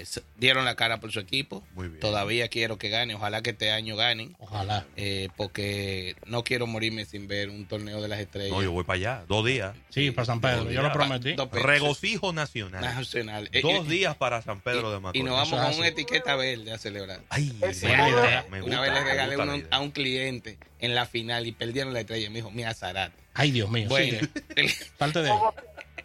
eh, 0.01 0.05
dieron 0.37 0.65
la 0.65 0.75
cara 0.77 1.01
por 1.01 1.13
su 1.13 1.21
equipo. 1.21 1.65
Muy 1.75 1.89
bien. 1.89 2.01
Todavía 2.01 2.49
quiero 2.49 2.79
que 2.79 2.89
gane, 2.89 3.15
ojalá 3.15 3.43
que 3.43 3.51
este 3.51 3.71
año 3.71 3.97
ganen, 3.97 4.35
Ojalá. 4.39 4.87
eh, 4.97 5.29
porque 5.37 6.17
no 6.27 6.45
quiero 6.45 6.67
morirme 6.67 7.05
sin 7.05 7.27
ver 7.29 7.49
un 7.51 7.67
torneo 7.67 8.01
de 8.03 8.09
las 8.09 8.21
estrellas. 8.21 8.51
No, 8.53 8.63
yo 8.63 8.73
voy 8.73 8.85
para 8.85 8.97
allá. 8.97 9.25
Dos 9.29 9.45
días. 9.45 9.75
Sí, 9.91 10.11
para 10.11 10.27
San 10.27 10.41
Pedro. 10.41 10.71
Yo 10.71 10.83
lo 10.83 10.93
prometí. 10.93 11.35
Regocijo 11.53 12.33
nacional. 12.33 12.83
Nacional. 12.83 13.49
Eh, 13.53 13.63
Dos 13.63 13.87
y- 13.87 13.89
días 13.91 14.17
para 14.17 14.43
San 14.43 14.61
Pedro 14.61 14.91
de 14.91 14.97
y, 14.97 14.99
y 14.99 15.03
Macorís. 15.03 15.25
nos 15.25 15.35
vamos 15.51 15.67
con 15.69 15.79
una 15.79 15.89
etiqueta 15.89 16.37
verde 16.37 16.73
a 16.73 16.79
celebrar. 16.79 17.21
Ay, 17.29 17.57
Ese- 17.63 17.87
buena 17.89 18.09
idea. 18.09 18.47
Una 18.63 18.81
vez 18.81 18.93
le 18.93 19.05
regalé 19.05 19.37
uno 19.37 19.63
a 19.71 19.81
un 19.81 19.91
cliente 19.91 20.59
en 20.81 20.95
la 20.95 21.07
final 21.07 21.47
y 21.47 21.53
perdieron 21.53 21.93
la 21.93 22.01
estrella. 22.01 22.29
Me 22.31 22.37
dijo, 22.37 22.51
mira, 22.51 22.75
Zarate. 22.75 23.17
Ay, 23.35 23.51
Dios 23.51 23.71
mío. 23.71 23.89
Bueno, 23.89 24.19
Parte 24.99 25.23
de. 25.23 25.29
Como, 25.29 25.55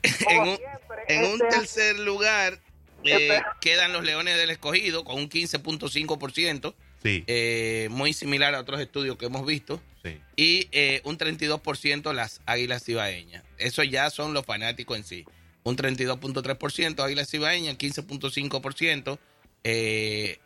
en 0.01 0.37
como 0.37 0.51
un, 0.51 0.57
siempre, 0.57 0.97
en 1.09 1.25
un 1.25 1.31
este- 1.33 1.47
tercer 1.59 1.99
lugar 1.99 2.59
eh, 3.03 3.41
quedan 3.61 3.93
los 3.93 4.03
Leones 4.03 4.37
del 4.37 4.49
Escogido 4.49 5.03
con 5.03 5.17
un 5.17 5.29
15.5%, 5.29 6.73
Sí, 7.01 7.23
eh, 7.27 7.87
muy 7.91 8.11
similar 8.11 8.53
a 8.55 8.59
otros 8.59 8.81
estudios 8.81 9.15
que 9.17 9.27
hemos 9.27 9.45
visto. 9.45 9.81
sí. 10.03 10.19
y 10.35 10.67
eh, 10.73 11.01
un 11.05 11.17
32% 11.17 12.13
las 12.13 12.41
Águilas 12.45 12.83
Cibaeñas. 12.83 13.43
Eso 13.57 13.83
ya 13.83 14.09
son 14.09 14.33
los 14.33 14.45
fanáticos 14.45 14.97
en 14.97 15.03
sí. 15.05 15.25
Un 15.63 15.77
32.3% 15.77 16.99
Águilas 17.01 17.29
Cibaeñas, 17.29 17.77
15.5% 17.77 19.17
eh, 19.63 20.39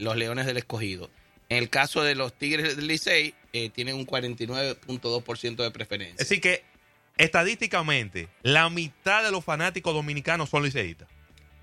los 0.00 0.16
Leones 0.16 0.46
del 0.46 0.56
Escogido. 0.56 1.10
En 1.48 1.58
el 1.58 1.70
caso 1.70 2.02
de 2.02 2.14
los 2.14 2.34
Tigres 2.34 2.76
del 2.76 2.86
Licey, 2.86 3.34
eh, 3.52 3.70
tienen 3.70 3.94
un 3.96 4.06
49.2% 4.06 5.56
de 5.56 5.70
preferencia. 5.70 6.16
Decir 6.18 6.40
que, 6.40 6.62
estadísticamente, 7.18 8.28
la 8.42 8.68
mitad 8.70 9.22
de 9.22 9.30
los 9.30 9.44
fanáticos 9.44 9.94
dominicanos 9.94 10.48
son 10.50 10.62
liceístas. 10.64 11.08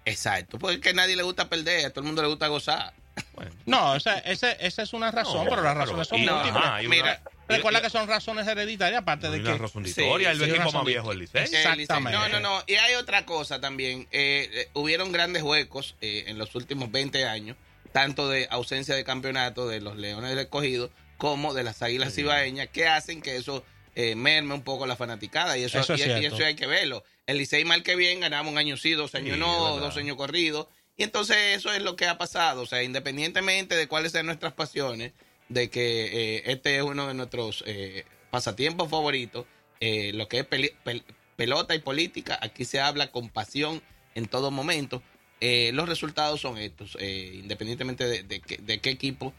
Exacto, 0.06 0.60
porque 0.60 0.80
que 0.80 0.90
a 0.90 0.94
nadie 0.94 1.16
le 1.16 1.24
gusta 1.24 1.50
perder, 1.50 1.86
a 1.86 1.90
todo 1.90 2.02
el 2.02 2.06
mundo 2.08 2.22
le 2.22 2.28
gusta 2.28 2.48
gozar. 2.48 2.94
Bueno, 3.34 3.52
No, 3.66 3.96
esa, 3.96 4.20
esa, 4.20 4.52
esa 4.52 4.84
es 4.84 4.94
una 4.94 5.10
razón, 5.12 5.46
No, 5.46 5.50
pero 5.50 5.64
las 5.64 5.76
razones 5.76 6.08
son 6.08 6.20
múltiples. 6.22 6.52
una- 6.52 6.82
Mira, 6.88 7.22
Recuerda 7.48 7.80
que 7.82 7.90
son 7.92 8.08
razones 8.08 8.48
hereditarias, 8.48 9.02
aparte 9.04 9.30
de 9.30 9.36
hay 9.36 9.42
una 9.42 9.52
que. 9.54 9.58
razón 9.60 9.84
de 9.84 9.90
Sí, 9.94 10.02
historia. 10.02 10.32
el 10.32 10.38
sí, 10.40 10.44
equipo 10.46 10.60
razón 10.64 10.74
más 10.80 10.86
viejo 10.86 11.10
del 11.12 11.20
Licey. 11.20 11.44
Exactamente. 11.44 12.18
No, 12.18 12.28
no, 12.28 12.40
no. 12.40 12.64
Y 12.66 12.74
hay 12.74 12.96
otra 12.96 13.26
cosa 13.26 13.62
también. 13.62 14.08
Eh, 14.12 14.50
eh, 14.52 14.70
hubieron 14.74 15.12
grandes 15.12 15.44
huecos 15.44 15.96
eh, 16.02 16.24
en 16.28 16.40
los 16.40 16.56
últimos 16.56 16.92
20 16.92 17.26
años, 17.26 17.56
tanto 17.92 18.30
de 18.30 18.48
ausencia 18.50 18.96
de 18.96 19.04
campeonato 19.04 19.68
de 19.68 19.80
los 19.80 19.96
Leones 19.96 20.32
del 20.32 20.40
Escogido 20.40 20.90
como 21.18 21.54
de 21.54 21.64
las 21.64 21.84
Águilas 21.84 22.10
Sí. 22.14 22.22
Cibaeñas, 22.22 22.68
que 22.70 22.88
hacen 22.88 23.22
que 23.22 23.38
eso 23.38 23.64
eh, 23.96 24.16
merme 24.16 24.54
un 24.54 24.62
poco 24.64 24.86
la 24.86 24.96
fanaticada. 24.96 25.58
Y 25.58 25.64
eso, 25.64 25.80
Eso 25.80 25.94
es 25.96 26.06
y- 26.06 26.26
eso 26.26 26.38
hay 26.44 26.56
que 26.56 26.68
verlo. 26.68 27.04
El 27.26 27.38
Licey 27.38 27.66
mal 27.66 27.82
que 27.84 27.96
bien 27.96 28.20
ganamos 28.20 28.52
un 28.52 28.58
año 28.58 28.78
sí, 28.78 28.92
dos 28.92 29.16
años 29.16 29.36
Sí, 29.36 29.40
no, 29.40 29.80
dos 29.80 29.98
años 29.98 30.16
corridos. 30.18 30.68
Y 30.98 31.04
entonces 31.04 31.38
eso 31.58 31.74
es 31.74 31.82
lo 31.82 31.96
que 31.96 32.06
ha 32.08 32.18
pasado. 32.18 32.62
O 32.62 32.66
sea, 32.66 32.84
independientemente 32.84 33.76
de 33.76 33.88
cuáles 33.88 34.12
sean 34.12 34.26
nuestras 34.28 34.54
pasiones, 34.54 35.12
de 35.50 35.70
que 35.70 36.38
eh, 36.38 36.44
este 36.48 36.76
es 36.78 36.82
uno 36.84 37.08
de 37.08 37.14
nuestros 37.14 37.64
eh, 37.68 38.06
pasatiempos 38.32 38.90
favoritos, 38.90 39.46
eh, 39.80 40.12
lo 40.14 40.28
que 40.28 40.40
es 40.40 40.50
pel- 40.50 41.04
pelota 41.36 41.76
y 41.76 41.80
política, 41.80 42.40
aquí 42.42 42.64
se 42.66 42.80
habla 42.80 43.12
con 43.12 43.30
pasión 43.30 43.82
en 44.14 44.26
todo 44.28 44.52
momento. 44.52 45.02
Los 45.42 45.88
resultados 45.88 46.42
son 46.42 46.58
estos, 46.58 46.98
independientemente 47.00 48.06
de, 48.08 48.24
de 48.24 48.40
qué- 48.42 48.58
de 48.58 48.80
qué 48.80 48.90
equipo 48.90 49.34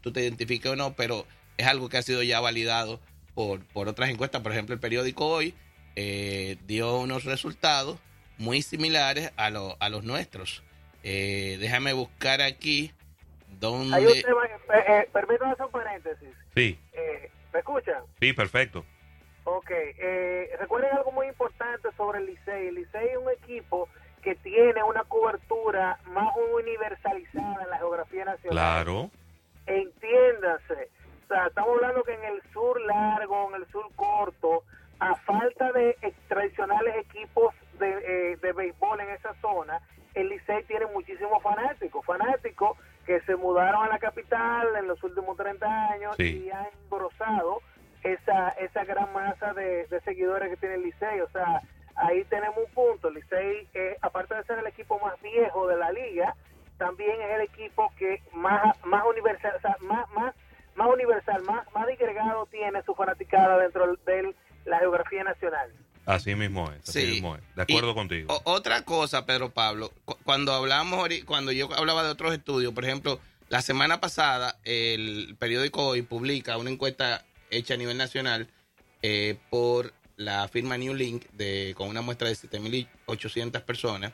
tú 0.00 0.12
te 0.12 0.22
identifiques 0.22 0.70
o 0.72 0.76
no, 0.76 0.94
pero 0.94 1.26
es 1.56 1.66
algo 1.66 1.88
que 1.88 1.98
ha 1.98 2.02
sido 2.02 2.22
ya 2.22 2.40
validado 2.40 3.00
por, 3.34 3.60
por 3.68 3.88
otras 3.88 4.10
encuestas. 4.10 4.40
Por 4.42 4.52
ejemplo, 4.52 4.74
el 4.74 4.80
periódico 4.80 5.26
hoy 5.26 5.54
eh, 5.96 6.56
dio 6.66 6.98
unos 7.00 7.24
resultados 7.24 7.98
muy 8.38 8.62
similares 8.62 9.32
a, 9.36 9.50
lo- 9.50 9.76
a 9.80 9.88
los 9.88 10.04
nuestros. 10.04 10.62
Eh, 11.02 11.56
déjame 11.60 11.92
buscar 11.92 12.40
aquí 12.42 12.92
donde... 13.60 13.96
Hay 13.96 14.06
un 14.06 14.22
tema, 14.22 14.46
eh, 14.46 14.84
eh, 14.88 15.08
permítame 15.12 15.52
hacer 15.52 15.66
un 15.66 15.72
paréntesis. 15.72 16.28
Sí, 16.54 16.78
Eh, 16.92 17.30
¿Me 17.52 17.58
escuchan? 17.58 18.02
sí, 18.20 18.32
perfecto. 18.32 18.84
Ok, 19.44 19.70
eh, 19.70 20.50
recuerden 20.58 20.92
algo 20.96 21.10
muy 21.12 21.26
importante 21.26 21.88
sobre 21.96 22.20
el 22.20 22.26
Licey. 22.26 22.68
El 22.68 22.76
Licey 22.76 23.08
es 23.08 23.16
un 23.18 23.30
equipo 23.30 23.88
que 24.22 24.36
tiene 24.36 24.82
una 24.84 25.02
cobertura 25.04 25.98
más 26.06 26.28
universalizada 26.56 27.62
en 27.64 27.70
la 27.70 27.76
geografía 27.78 28.24
nacional. 28.24 28.50
Claro. 28.52 29.10
Entiéndase. 29.66 30.88
O 31.24 31.26
sea, 31.28 31.46
estamos 31.46 31.74
hablando 31.76 32.02
que 32.02 32.14
en 32.14 32.24
el 32.24 32.42
sur 32.52 32.80
largo, 32.82 33.48
en 33.54 33.62
el 33.62 33.66
sur 33.70 33.86
corto, 33.96 34.64
a 35.00 35.14
falta 35.16 35.72
de 35.72 35.96
tradicionales 36.28 36.96
equipos 36.96 37.54
de, 37.78 37.88
eh, 38.32 38.36
de 38.36 38.52
béisbol 38.52 39.00
en 39.00 39.10
esa 39.10 39.34
zona, 39.40 39.80
el 40.14 40.28
Licey 40.28 40.62
tiene 40.64 40.86
muchísimos 40.86 41.42
fanáticos, 41.42 42.04
fanáticos 42.04 42.76
que 43.06 43.20
se 43.22 43.34
mudaron 43.36 43.84
a 43.84 43.88
la 43.88 43.98
capital 43.98 44.68
en 44.76 44.86
los 44.86 45.02
últimos 45.02 45.36
30 45.36 45.88
años 45.88 46.14
Sí. 46.16 46.44
y 46.46 46.50
han 46.50 46.66
engrosado 46.84 47.60
esa, 48.04 48.50
esa 48.50 48.84
gran 48.84 49.12
masa 49.12 49.54
de, 49.54 49.86
de 49.86 50.00
seguidores 50.02 50.50
que 50.50 50.56
tiene 50.58 50.74
el 50.76 50.82
Licey. 50.82 51.20
O 51.20 51.28
sea, 51.30 51.62
ahí 51.96 52.24
tenemos 52.24 52.58
un 52.58 52.72
punto. 52.72 53.08
El 53.08 53.14
Licey, 53.14 53.68
eh, 53.74 53.96
aparte 54.02 54.34
de 54.34 54.44
ser 54.44 54.58
el 54.58 54.66
equipo 54.66 54.98
más 55.00 55.20
viejo 55.22 55.66
de 55.66 55.76
la 55.76 55.90
liga, 55.90 56.34
también 56.78 57.20
es 57.22 57.30
el 57.30 57.40
equipo 57.42 57.92
que 57.96 58.22
más 58.32 58.76
más 58.84 59.04
universal, 59.06 59.54
o 59.56 59.60
sea, 59.60 59.76
más 59.80 60.08
más 60.10 60.34
más 60.76 60.88
universal, 60.92 61.42
más 61.44 61.66
más 61.74 61.86
disgregado 61.86 62.46
tiene 62.50 62.82
su 62.84 62.94
fanaticada 62.94 63.58
dentro 63.58 63.86
de 64.06 64.34
la 64.64 64.78
geografía 64.78 65.24
nacional. 65.24 65.70
Así 66.04 66.34
mismo 66.34 66.70
es. 66.72 66.88
Así 66.88 67.00
Sí. 67.02 67.06
mismo 67.12 67.36
es. 67.36 67.42
De 67.54 67.62
acuerdo 67.62 67.92
Y 67.92 67.94
contigo. 67.94 68.40
otra 68.44 68.82
cosa, 68.84 69.24
Pedro 69.24 69.50
Pablo, 69.50 69.92
cu- 70.04 70.16
cuando 70.24 70.52
hablamos, 70.52 71.08
cuando 71.26 71.52
yo 71.52 71.68
hablaba 71.76 72.02
de 72.02 72.10
otros 72.10 72.32
estudios, 72.32 72.72
por 72.72 72.84
ejemplo, 72.84 73.20
la 73.48 73.62
semana 73.62 74.00
pasada 74.00 74.58
el 74.64 75.36
periódico 75.38 75.86
Hoy 75.86 76.02
publica 76.02 76.56
una 76.56 76.70
encuesta 76.70 77.24
hecha 77.50 77.74
a 77.74 77.76
nivel 77.76 77.98
nacional 77.98 78.48
eh, 79.02 79.36
por 79.50 79.92
la 80.16 80.48
firma 80.48 80.76
New 80.78 80.94
Link 80.94 81.26
de, 81.32 81.74
con 81.76 81.88
una 81.88 82.02
muestra 82.02 82.28
de 82.28 82.34
7.800 82.34 83.62
personas 83.62 84.12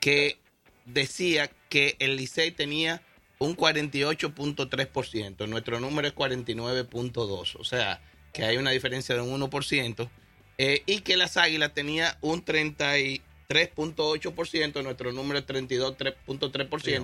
que 0.00 0.38
decía 0.86 1.50
que 1.68 1.96
el 1.98 2.16
Licey 2.16 2.52
tenía 2.52 3.02
un 3.38 3.56
48.3%, 3.56 5.48
nuestro 5.48 5.80
número 5.80 6.06
es 6.08 6.14
49.2%, 6.14 7.56
o 7.58 7.64
sea, 7.64 8.00
que 8.32 8.44
hay 8.44 8.56
una 8.56 8.70
diferencia 8.70 9.14
de 9.14 9.20
un 9.20 9.40
1%, 9.40 10.08
eh, 10.58 10.82
y 10.86 11.00
que 11.00 11.16
las 11.16 11.36
Águilas 11.36 11.72
tenía 11.72 12.18
un 12.20 12.44
33.8%, 12.44 14.82
nuestro 14.82 15.12
número 15.12 15.38
es 15.38 15.46
32.3%, 15.46 16.82
Sí, 16.82 16.96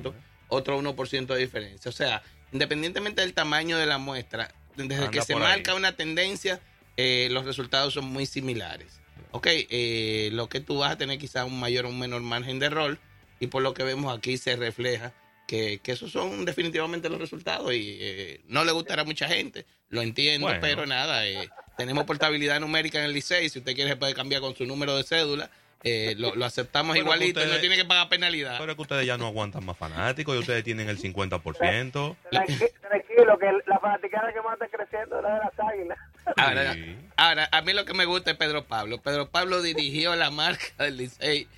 otro 0.49 0.83
1% 0.83 1.26
de 1.26 1.38
diferencia. 1.38 1.88
O 1.88 1.93
sea, 1.93 2.23
independientemente 2.53 3.21
del 3.21 3.33
tamaño 3.33 3.79
de 3.79 3.87
la 3.87 3.99
muestra, 3.99 4.53
desde 4.76 4.97
Anda 4.97 5.11
que 5.11 5.23
se 5.23 5.35
ahí. 5.35 5.38
marca 5.38 5.75
una 5.75 5.95
tendencia, 5.97 6.61
eh, 6.97 7.29
los 7.31 7.45
resultados 7.45 7.95
son 7.95 8.07
muy 8.07 8.26
similares. 8.26 8.99
Ok, 9.31 9.47
eh, 9.50 10.31
lo 10.33 10.49
que 10.49 10.59
tú 10.61 10.79
vas 10.79 10.91
a 10.93 10.99
tener 10.99 11.19
quizás 11.19 11.47
un 11.47 11.61
mayor 11.61 11.87
o 11.87 11.91
un 11.91 11.99
menor 11.99 12.23
margen 12.23 12.59
de 12.59 12.71
rol, 12.71 12.99
y 13.41 13.47
por 13.47 13.62
lo 13.62 13.73
que 13.75 13.85
vemos 13.85 14.17
aquí 14.17 14.37
se 14.37 14.57
refleja 14.57 15.12
que, 15.46 15.78
que 15.82 15.92
esos 15.92 16.10
son 16.10 16.44
definitivamente 16.44 17.08
los 17.08 17.18
resultados 17.20 17.72
y 17.74 17.98
eh, 18.00 18.40
no 18.48 18.64
le 18.64 18.72
gustará 18.72 19.02
a 19.02 19.04
mucha 19.04 19.28
gente, 19.28 19.66
lo 19.90 20.00
entiendo, 20.02 20.46
Bueno. 20.46 20.60
pero 20.60 20.86
nada, 20.86 21.26
eh, 21.26 21.48
tenemos 21.76 22.04
portabilidad 22.04 22.60
numérica 22.60 22.98
en 22.98 23.04
el 23.06 23.12
Licey, 23.12 23.48
si 23.48 23.58
usted 23.58 23.74
quiere 23.74 23.90
se 23.90 23.96
puede 23.96 24.14
cambiar 24.14 24.40
con 24.40 24.54
su 24.56 24.64
número 24.64 24.96
de 24.96 25.04
cédula, 25.04 25.50
eh, 25.86 26.14
lo, 26.16 26.34
lo 26.34 26.46
aceptamos 26.46 26.94
Pero 26.94 27.04
igualito, 27.04 27.40
y 27.40 27.42
ustedes- 27.42 27.54
no 27.56 27.60
tiene 27.60 27.76
que 27.76 27.84
pagar 27.84 28.08
penalidad. 28.08 28.56
Pero 28.58 28.72
es 28.72 28.76
que 28.76 28.82
ustedes 28.82 29.06
ya 29.06 29.18
no 29.18 29.26
aguantan 29.26 29.66
más 29.66 29.76
fanáticos 29.76 30.34
y 30.34 30.38
ustedes 30.38 30.64
tienen 30.64 30.88
el 30.88 30.98
50%. 30.98 32.16
Tranqui- 32.30 32.72
Tranquilo, 32.80 33.38
que 33.38 33.46
la 33.66 33.78
fanaticada 33.78 34.32
que 34.32 34.40
más 34.40 34.54
está 34.54 34.68
creciendo 34.74 35.18
es 35.18 35.22
la 35.22 35.34
de 35.34 35.40
las 35.40 35.68
águilas. 35.70 35.98
Ahora, 36.36 36.72
Sí. 36.72 36.96
ahora, 37.18 37.48
a 37.52 37.60
mí 37.60 37.72
lo 37.74 37.84
que 37.84 37.92
me 37.92 38.06
gusta 38.06 38.30
es 38.30 38.36
Pedro 38.38 38.64
Pablo. 38.64 39.02
Pedro 39.02 39.28
Pablo 39.28 39.60
dirigió 39.60 40.16
la 40.16 40.30
marca 40.30 40.64
del 40.78 40.96
Licey 40.96 41.48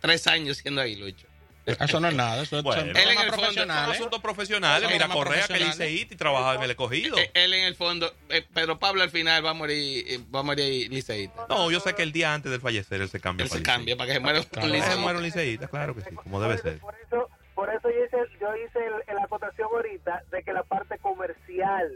tres 0.00 0.26
años 0.28 0.58
siendo 0.58 0.80
aguilucho. 0.80 1.26
Eso 1.80 1.98
no 2.00 2.08
es 2.08 2.14
nada, 2.14 2.42
eso 2.42 2.58
es 2.58 2.62
Bueno. 2.62 2.82
son 2.82 2.90
Él 2.90 2.96
en 3.10 3.18
el 3.20 3.30
fondo- 3.32 3.52
Son 3.52 3.70
asuntos 3.70 4.20
profesionales. 4.20 4.88
Mira, 4.92 5.08
Correa, 5.08 5.42
que 5.42 5.46
profesionales. 5.48 5.78
liceísta 5.78 6.14
y 6.14 6.16
trabajaba 6.16 6.56
en 6.56 6.62
el 6.62 6.70
escogido. 6.72 7.16
Eh, 7.16 7.30
Él 7.34 7.54
en 7.54 7.64
el 7.64 7.74
fondo, 7.74 8.12
eh, 8.28 8.44
Pedro 8.52 8.78
Pablo 8.78 9.02
al 9.02 9.10
final 9.10 9.44
va 9.44 9.50
a 9.50 9.54
morir, 9.54 10.04
eh, 10.08 10.20
va 10.34 10.40
a 10.40 10.42
morir 10.42 10.90
liceísta. 10.92 11.46
No, 11.48 11.70
yo 11.70 11.80
sé 11.80 11.94
que 11.94 12.02
el 12.02 12.12
día 12.12 12.34
antes 12.34 12.52
del 12.52 12.60
fallecer 12.60 13.00
él 13.00 13.08
se 13.08 13.18
cambia 13.20 13.44
Él 13.44 13.50
se 13.50 13.62
cambia 13.62 13.96
para 13.96 14.08
que 14.08 14.14
se 14.14 14.20
muera 14.20 14.42
Claro. 14.44 14.66
un. 14.66 14.70
Se 14.72 14.76
liceísta. 14.76 15.00
muere 15.00 15.18
un 15.18 15.24
liceísta, 15.24 15.68
claro 15.68 15.94
que 15.94 16.02
sí, 16.02 16.14
como 16.14 16.40
debe 16.40 16.58
ser. 16.58 16.78
Por 16.80 16.94
eso, 17.06 17.30
por 17.54 17.70
eso 17.70 17.88
yo 17.90 18.04
hice, 18.04 18.16
yo 18.40 18.48
hice 18.56 18.78
el- 19.08 19.14
la 19.16 19.22
acotación 19.24 19.68
ahorita 19.72 20.22
de 20.30 20.42
que 20.42 20.52
la 20.52 20.62
parte 20.64 20.98
comercial 20.98 21.90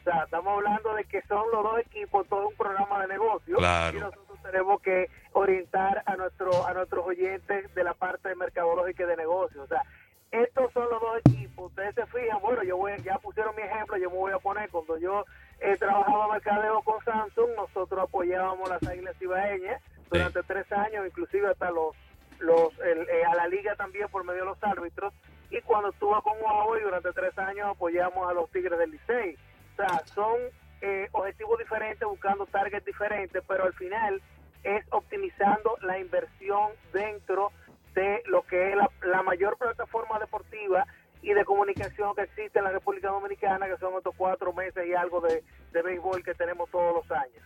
O 0.00 0.04
sea, 0.04 0.24
estamos 0.24 0.52
hablando 0.58 0.94
de 0.96 1.04
que 1.04 1.22
son 1.28 1.50
los 1.50 1.62
dos 1.62 1.78
equipos, 1.80 2.28
todo 2.28 2.48
un 2.48 2.54
programa 2.56 3.00
de 3.00 3.08
negocio. 3.08 3.56
Claro. 3.56 3.96
Y 3.96 4.00
nosotros 4.02 4.33
tenemos 4.44 4.80
que 4.82 5.08
orientar 5.32 6.02
a, 6.06 6.16
nuestro, 6.16 6.66
a 6.66 6.72
nuestros 6.74 7.06
oyentes 7.06 7.74
de 7.74 7.84
la 7.84 7.94
parte 7.94 8.34
mercadológica 8.36 9.04
y 9.04 9.06
de 9.06 9.16
negocio. 9.16 9.62
O 9.62 9.66
sea, 9.66 9.82
estos 10.30 10.72
son 10.72 10.88
los 10.90 11.00
dos 11.00 11.18
equipos. 11.24 11.66
Ustedes 11.70 11.94
se 11.94 12.06
fijan, 12.06 12.40
bueno, 12.40 12.62
yo 12.62 12.76
voy, 12.76 12.92
ya 13.02 13.18
pusieron 13.18 13.54
mi 13.56 13.62
ejemplo, 13.62 13.96
yo 13.96 14.10
me 14.10 14.16
voy 14.16 14.32
a 14.32 14.38
poner 14.38 14.70
cuando 14.70 14.98
yo 14.98 15.24
eh, 15.60 15.76
trabajaba 15.76 16.32
mercadeo 16.32 16.82
con 16.82 17.02
Samsung, 17.04 17.50
nosotros 17.56 18.04
apoyábamos 18.04 18.68
las 18.68 18.82
Águilas 18.86 19.20
Ibaeñas 19.20 19.80
durante 20.10 20.42
tres 20.42 20.70
años, 20.72 21.06
inclusive 21.06 21.48
hasta 21.48 21.70
los 21.70 21.94
los 22.40 22.76
el, 22.80 22.98
eh, 23.08 23.24
a 23.24 23.34
la 23.36 23.46
liga 23.46 23.76
también 23.76 24.08
por 24.08 24.24
medio 24.24 24.40
de 24.40 24.46
los 24.46 24.62
árbitros 24.62 25.14
y 25.50 25.60
cuando 25.62 25.90
estuve 25.90 26.20
con 26.22 26.32
Huawei 26.42 26.82
durante 26.82 27.12
tres 27.12 27.38
años 27.38 27.68
apoyamos 27.70 28.28
a 28.28 28.34
los 28.34 28.50
Tigres 28.50 28.78
del 28.78 28.90
Licey. 28.90 29.36
O 29.72 29.76
sea, 29.76 30.04
son 30.06 30.36
eh, 30.84 31.08
objetivos 31.12 31.58
diferentes, 31.58 32.06
buscando 32.06 32.44
targets 32.46 32.84
diferentes, 32.84 33.42
pero 33.48 33.64
al 33.64 33.72
final 33.74 34.20
es 34.62 34.84
optimizando 34.90 35.78
la 35.82 35.98
inversión 35.98 36.72
dentro 36.92 37.52
de 37.94 38.22
lo 38.26 38.42
que 38.42 38.70
es 38.70 38.76
la, 38.76 38.90
la 39.02 39.22
mayor 39.22 39.56
plataforma 39.56 40.18
deportiva 40.18 40.86
y 41.22 41.32
de 41.32 41.44
comunicación 41.46 42.14
que 42.14 42.22
existe 42.22 42.58
en 42.58 42.64
la 42.64 42.72
República 42.72 43.08
Dominicana, 43.08 43.66
que 43.66 43.78
son 43.78 43.94
estos 43.96 44.14
cuatro 44.14 44.52
meses 44.52 44.86
y 44.86 44.94
algo 44.94 45.22
de, 45.22 45.42
de 45.72 45.82
béisbol 45.82 46.22
que 46.22 46.34
tenemos 46.34 46.68
todos 46.70 46.94
los 46.96 47.10
años. 47.10 47.42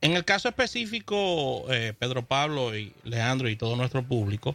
En 0.00 0.12
el 0.12 0.24
caso 0.24 0.48
específico, 0.48 1.64
eh, 1.72 1.92
Pedro 1.98 2.22
Pablo 2.22 2.76
y 2.76 2.94
Leandro 3.02 3.48
y 3.48 3.56
todo 3.56 3.74
nuestro 3.74 4.04
público, 4.04 4.54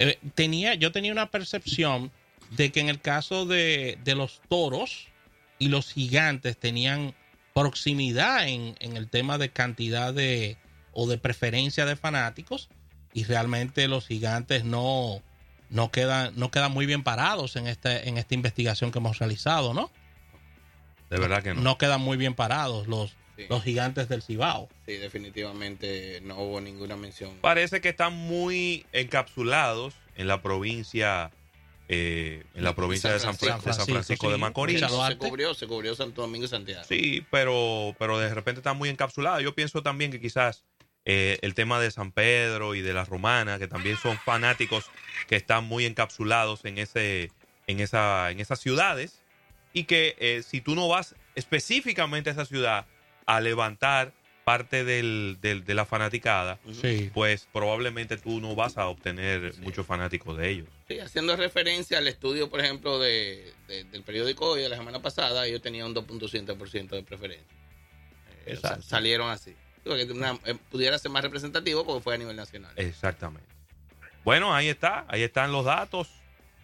eh, 0.00 0.18
tenía, 0.34 0.74
yo 0.74 0.90
tenía 0.90 1.12
una 1.12 1.30
percepción 1.30 2.10
de 2.50 2.72
que 2.72 2.80
en 2.80 2.88
el 2.88 3.00
caso 3.00 3.46
de, 3.46 3.98
de 4.02 4.16
los 4.16 4.40
toros 4.48 5.08
y 5.58 5.68
los 5.68 5.92
gigantes 5.92 6.58
tenían 6.58 7.14
proximidad 7.54 8.48
en, 8.48 8.74
en, 8.80 8.96
el 8.96 9.08
tema 9.08 9.38
de 9.38 9.50
cantidad 9.50 10.12
de 10.12 10.56
o 10.92 11.06
de 11.06 11.18
preferencia 11.18 11.86
de 11.86 11.96
fanáticos 11.96 12.68
y 13.12 13.24
realmente 13.24 13.86
los 13.88 14.06
gigantes 14.06 14.64
no, 14.64 15.22
no 15.70 15.90
quedan, 15.90 16.32
no 16.36 16.50
quedan 16.50 16.72
muy 16.72 16.86
bien 16.86 17.02
parados 17.02 17.56
en 17.56 17.66
esta, 17.66 17.98
en 18.00 18.18
esta 18.18 18.34
investigación 18.34 18.90
que 18.92 18.98
hemos 18.98 19.18
realizado, 19.18 19.74
¿no? 19.74 19.90
De 21.10 21.18
verdad 21.18 21.42
que 21.42 21.54
no. 21.54 21.60
No 21.60 21.78
quedan 21.78 22.00
muy 22.00 22.16
bien 22.16 22.34
parados 22.34 22.88
los, 22.88 23.16
sí. 23.36 23.44
los 23.48 23.62
gigantes 23.62 24.08
del 24.08 24.22
Cibao. 24.22 24.68
Sí, 24.86 24.94
definitivamente 24.96 26.20
no 26.22 26.38
hubo 26.38 26.60
ninguna 26.60 26.96
mención. 26.96 27.32
Parece 27.40 27.80
que 27.80 27.90
están 27.90 28.14
muy 28.14 28.86
encapsulados 28.92 29.94
en 30.16 30.26
la 30.26 30.42
provincia, 30.42 31.30
eh, 31.88 32.44
en 32.54 32.64
la 32.64 32.74
provincia 32.74 33.10
San 33.18 33.32
de, 33.32 33.38
San 33.38 33.38
Francisco, 33.38 33.68
de 33.68 33.74
San 33.74 33.86
Francisco 33.86 34.26
sí. 34.26 34.32
de 34.32 34.38
Macorís. 34.38 34.80
Se 34.80 35.16
cubrió, 35.18 35.54
se 35.54 35.66
cubrió 35.66 35.94
Santo 35.94 36.22
Domingo 36.22 36.46
y 36.46 36.48
Santiago. 36.48 36.84
Sí, 36.88 37.24
pero, 37.30 37.94
pero 37.98 38.18
de 38.18 38.32
repente 38.34 38.60
están 38.60 38.76
muy 38.76 38.88
encapsulados. 38.88 39.42
Yo 39.42 39.54
pienso 39.54 39.82
también 39.82 40.10
que 40.10 40.20
quizás 40.20 40.64
eh, 41.04 41.38
el 41.42 41.54
tema 41.54 41.78
de 41.80 41.90
San 41.90 42.12
Pedro 42.12 42.74
y 42.74 42.80
de 42.80 42.94
la 42.94 43.04
Romana, 43.04 43.58
que 43.58 43.68
también 43.68 43.98
son 43.98 44.16
fanáticos 44.18 44.86
que 45.28 45.36
están 45.36 45.64
muy 45.64 45.84
encapsulados 45.84 46.64
en 46.64 46.78
ese, 46.78 47.30
en 47.66 47.80
esa, 47.80 48.30
en 48.30 48.40
esas 48.40 48.60
ciudades, 48.60 49.20
y 49.74 49.84
que 49.84 50.16
eh, 50.18 50.42
si 50.42 50.62
tú 50.62 50.74
no 50.74 50.88
vas 50.88 51.14
específicamente 51.34 52.30
a 52.30 52.32
esa 52.32 52.46
ciudad 52.46 52.86
a 53.26 53.40
levantar 53.40 54.12
parte 54.44 54.84
del, 54.84 55.38
del, 55.40 55.64
de 55.64 55.74
la 55.74 55.84
fanaticada, 55.84 56.58
sí. 56.80 57.10
pues 57.12 57.48
probablemente 57.52 58.16
tú 58.16 58.40
no 58.40 58.54
vas 58.54 58.78
a 58.78 58.86
obtener 58.86 59.54
sí. 59.54 59.60
muchos 59.62 59.86
fanáticos 59.86 60.36
de 60.38 60.50
ellos. 60.50 60.68
Sí, 60.86 60.98
haciendo 60.98 61.34
referencia 61.36 61.98
al 61.98 62.08
estudio, 62.08 62.50
por 62.50 62.60
ejemplo, 62.60 62.98
de, 62.98 63.54
de, 63.68 63.84
del 63.84 64.02
periódico 64.02 64.50
hoy 64.50 64.62
de 64.62 64.68
la 64.68 64.76
semana 64.76 65.00
pasada, 65.00 65.46
ellos 65.46 65.62
tenían 65.62 65.86
un 65.86 65.94
2.7% 65.94 66.88
de 66.90 67.02
preferencia. 67.02 67.56
Eh, 68.46 68.58
salieron 68.82 69.30
así. 69.30 69.54
Una, 69.86 70.38
eh, 70.44 70.56
pudiera 70.70 70.98
ser 70.98 71.10
más 71.10 71.22
representativo 71.22 71.84
porque 71.84 72.02
fue 72.02 72.14
a 72.14 72.18
nivel 72.18 72.36
nacional. 72.36 72.72
Exactamente. 72.76 73.48
Bueno, 74.24 74.54
ahí 74.54 74.68
está, 74.68 75.04
ahí 75.08 75.22
están 75.22 75.52
los 75.52 75.64
datos. 75.64 76.08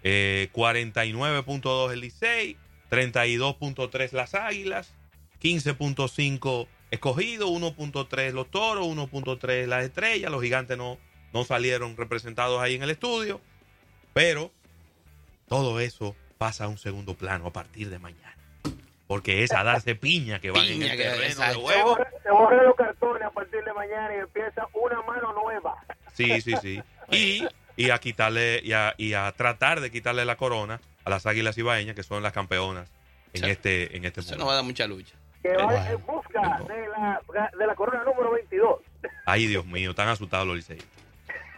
Eh, 0.03 0.49
49.2 0.55 1.93
el 1.93 2.01
Licey, 2.01 2.57
32.3 2.91 4.13
las 4.13 4.35
Águilas, 4.35 4.95
15.5 5.43 6.67
escogido, 6.91 7.49
1.3 7.49 8.33
los 8.33 8.51
Toros, 8.51 8.87
1.3 8.87 9.67
las 9.67 9.85
Estrellas. 9.85 10.31
Los 10.31 10.43
Gigantes 10.43 10.79
no, 10.79 10.99
no 11.35 11.45
salieron 11.45 11.97
representados 11.99 12.63
ahí 12.63 12.75
en 12.77 12.83
el 12.83 12.91
estudio, 12.91 13.43
pero 14.13 14.51
todo 15.49 15.81
eso 15.81 16.15
pasa 16.39 16.65
a 16.65 16.69
un 16.69 16.79
segundo 16.79 17.15
plano 17.15 17.47
a 17.47 17.53
partir 17.53 17.91
de 17.91 17.99
mañana. 17.99 18.37
Porque 19.07 19.43
es 19.43 19.53
a 19.53 19.65
darse 19.65 19.97
piña 19.97 20.39
que 20.39 20.51
van 20.51 20.67
piña, 20.67 20.87
en 20.87 20.93
el 20.93 20.97
terreno 20.97 21.41
de 21.41 21.55
juego. 21.55 21.99
Se 22.23 22.31
borran 22.31 22.65
los 22.65 22.77
cartones 22.77 23.23
a 23.25 23.31
partir 23.31 23.65
de 23.65 23.73
mañana 23.73 24.15
y 24.15 24.21
empieza 24.21 24.69
una 24.73 25.03
mano 25.03 25.33
nueva. 25.33 25.77
Sí, 26.15 26.41
sí, 26.41 26.55
sí. 26.63 26.83
Y, 27.13 27.45
y 27.77 27.91
a 27.91 27.99
quitarle 27.99 28.61
y 28.63 28.73
a, 28.73 28.95
y 28.97 29.15
a, 29.15 29.33
tratar 29.33 29.81
de 29.81 29.91
quitarle 29.91 30.25
la 30.25 30.37
corona 30.37 30.81
a 31.05 31.11
las 31.11 31.27
Águilas 31.27 31.59
Ibaeñas, 31.59 31.97
que 31.97 32.05
son 32.05 32.23
las 32.23 32.33
campeonas 32.33 32.89
en 33.33 33.47
este 33.47 33.97
en 33.97 34.05
este 34.05 34.21
Eso 34.21 34.37
no 34.37 34.47
va 34.47 34.53
a 34.53 34.55
dar 34.57 34.65
mucha 34.65 34.87
lucha. 34.87 35.17
Que 35.43 35.57
va 35.57 35.91
en 35.91 36.07
busca 36.07 36.61
de 36.69 36.89
la, 36.89 37.51
de 37.59 37.67
la 37.67 37.75
corona 37.75 38.05
número 38.05 38.31
22. 38.31 38.81
Ay, 39.27 39.49
Dios 39.49 39.67
mío, 39.67 39.91
están 39.91 40.07
asustados 40.07 40.47
los 40.47 40.55
liceístas. 40.55 41.00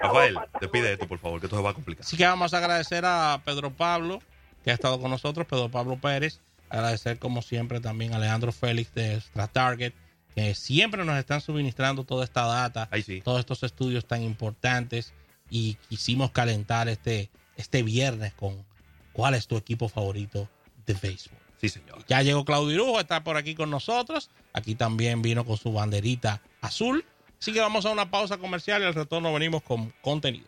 Rafael, 0.03 0.39
te 0.61 0.69
pide 0.69 0.93
esto, 0.93 1.07
por 1.07 1.19
favor, 1.19 1.41
que 1.41 1.47
esto 1.47 1.57
se 1.57 1.63
va 1.63 1.71
a 1.71 1.75
complicar. 1.75 2.05
Así 2.05 2.17
que 2.17 2.25
vamos 2.25 2.53
a 2.55 2.59
agradecer 2.59 3.05
a 3.05 3.41
Pedro 3.45 3.71
Pablo, 3.71 4.21
que 4.65 4.71
ha 4.71 4.75
estado 4.75 5.01
con 5.01 5.11
nosotros, 5.11 5.47
Pedro 5.47 5.71
Pablo 5.71 5.97
Pérez. 5.97 6.41
Agradecer, 6.69 7.19
como 7.19 7.43
siempre, 7.43 7.81
también 7.81 8.13
a 8.13 8.17
Alejandro 8.17 8.51
Félix 8.51 8.95
de 8.95 9.21
Stratarget, 9.21 9.95
que 10.35 10.55
siempre 10.55 11.05
nos 11.05 11.19
están 11.19 11.41
suministrando 11.41 12.05
toda 12.05 12.25
esta 12.25 12.47
data, 12.47 12.89
sí. 13.05 13.21
todos 13.21 13.41
estos 13.41 13.63
estudios 13.63 14.07
tan 14.07 14.23
importantes. 14.23 15.13
Y 15.51 15.75
quisimos 15.91 16.31
calentar 16.31 16.89
este, 16.89 17.29
este 17.57 17.83
viernes 17.83 18.33
con 18.33 18.65
cuál 19.13 19.35
es 19.35 19.47
tu 19.47 19.59
equipo 19.59 19.91
favorito 19.91 20.49
de 20.87 20.95
béisbol. 20.95 21.39
Sí, 21.61 21.69
señor. 21.69 22.05
Ya 22.09 22.23
llegó 22.23 22.45
Claudio 22.45 22.75
Irujo, 22.75 23.01
está 23.01 23.23
por 23.23 23.37
aquí 23.37 23.55
con 23.55 23.71
nosotros. 23.71 24.31
Aquí 24.53 24.75
también 24.75 25.23
vino 25.23 25.45
con 25.45 25.57
su 25.57 25.73
banderita 25.73 26.41
azul. 26.61 27.05
Así 27.43 27.53
que 27.53 27.59
vamos 27.59 27.85
a 27.85 27.91
una 27.91 28.09
pausa 28.09 28.39
comercial 28.39 28.83
y 28.83 28.85
al 28.85 28.95
retorno 28.95 29.33
venimos 29.33 29.65
con 29.65 29.93
contenido. 30.01 30.47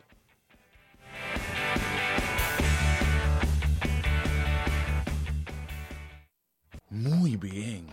Muy 6.90 7.34
bien. 7.34 7.88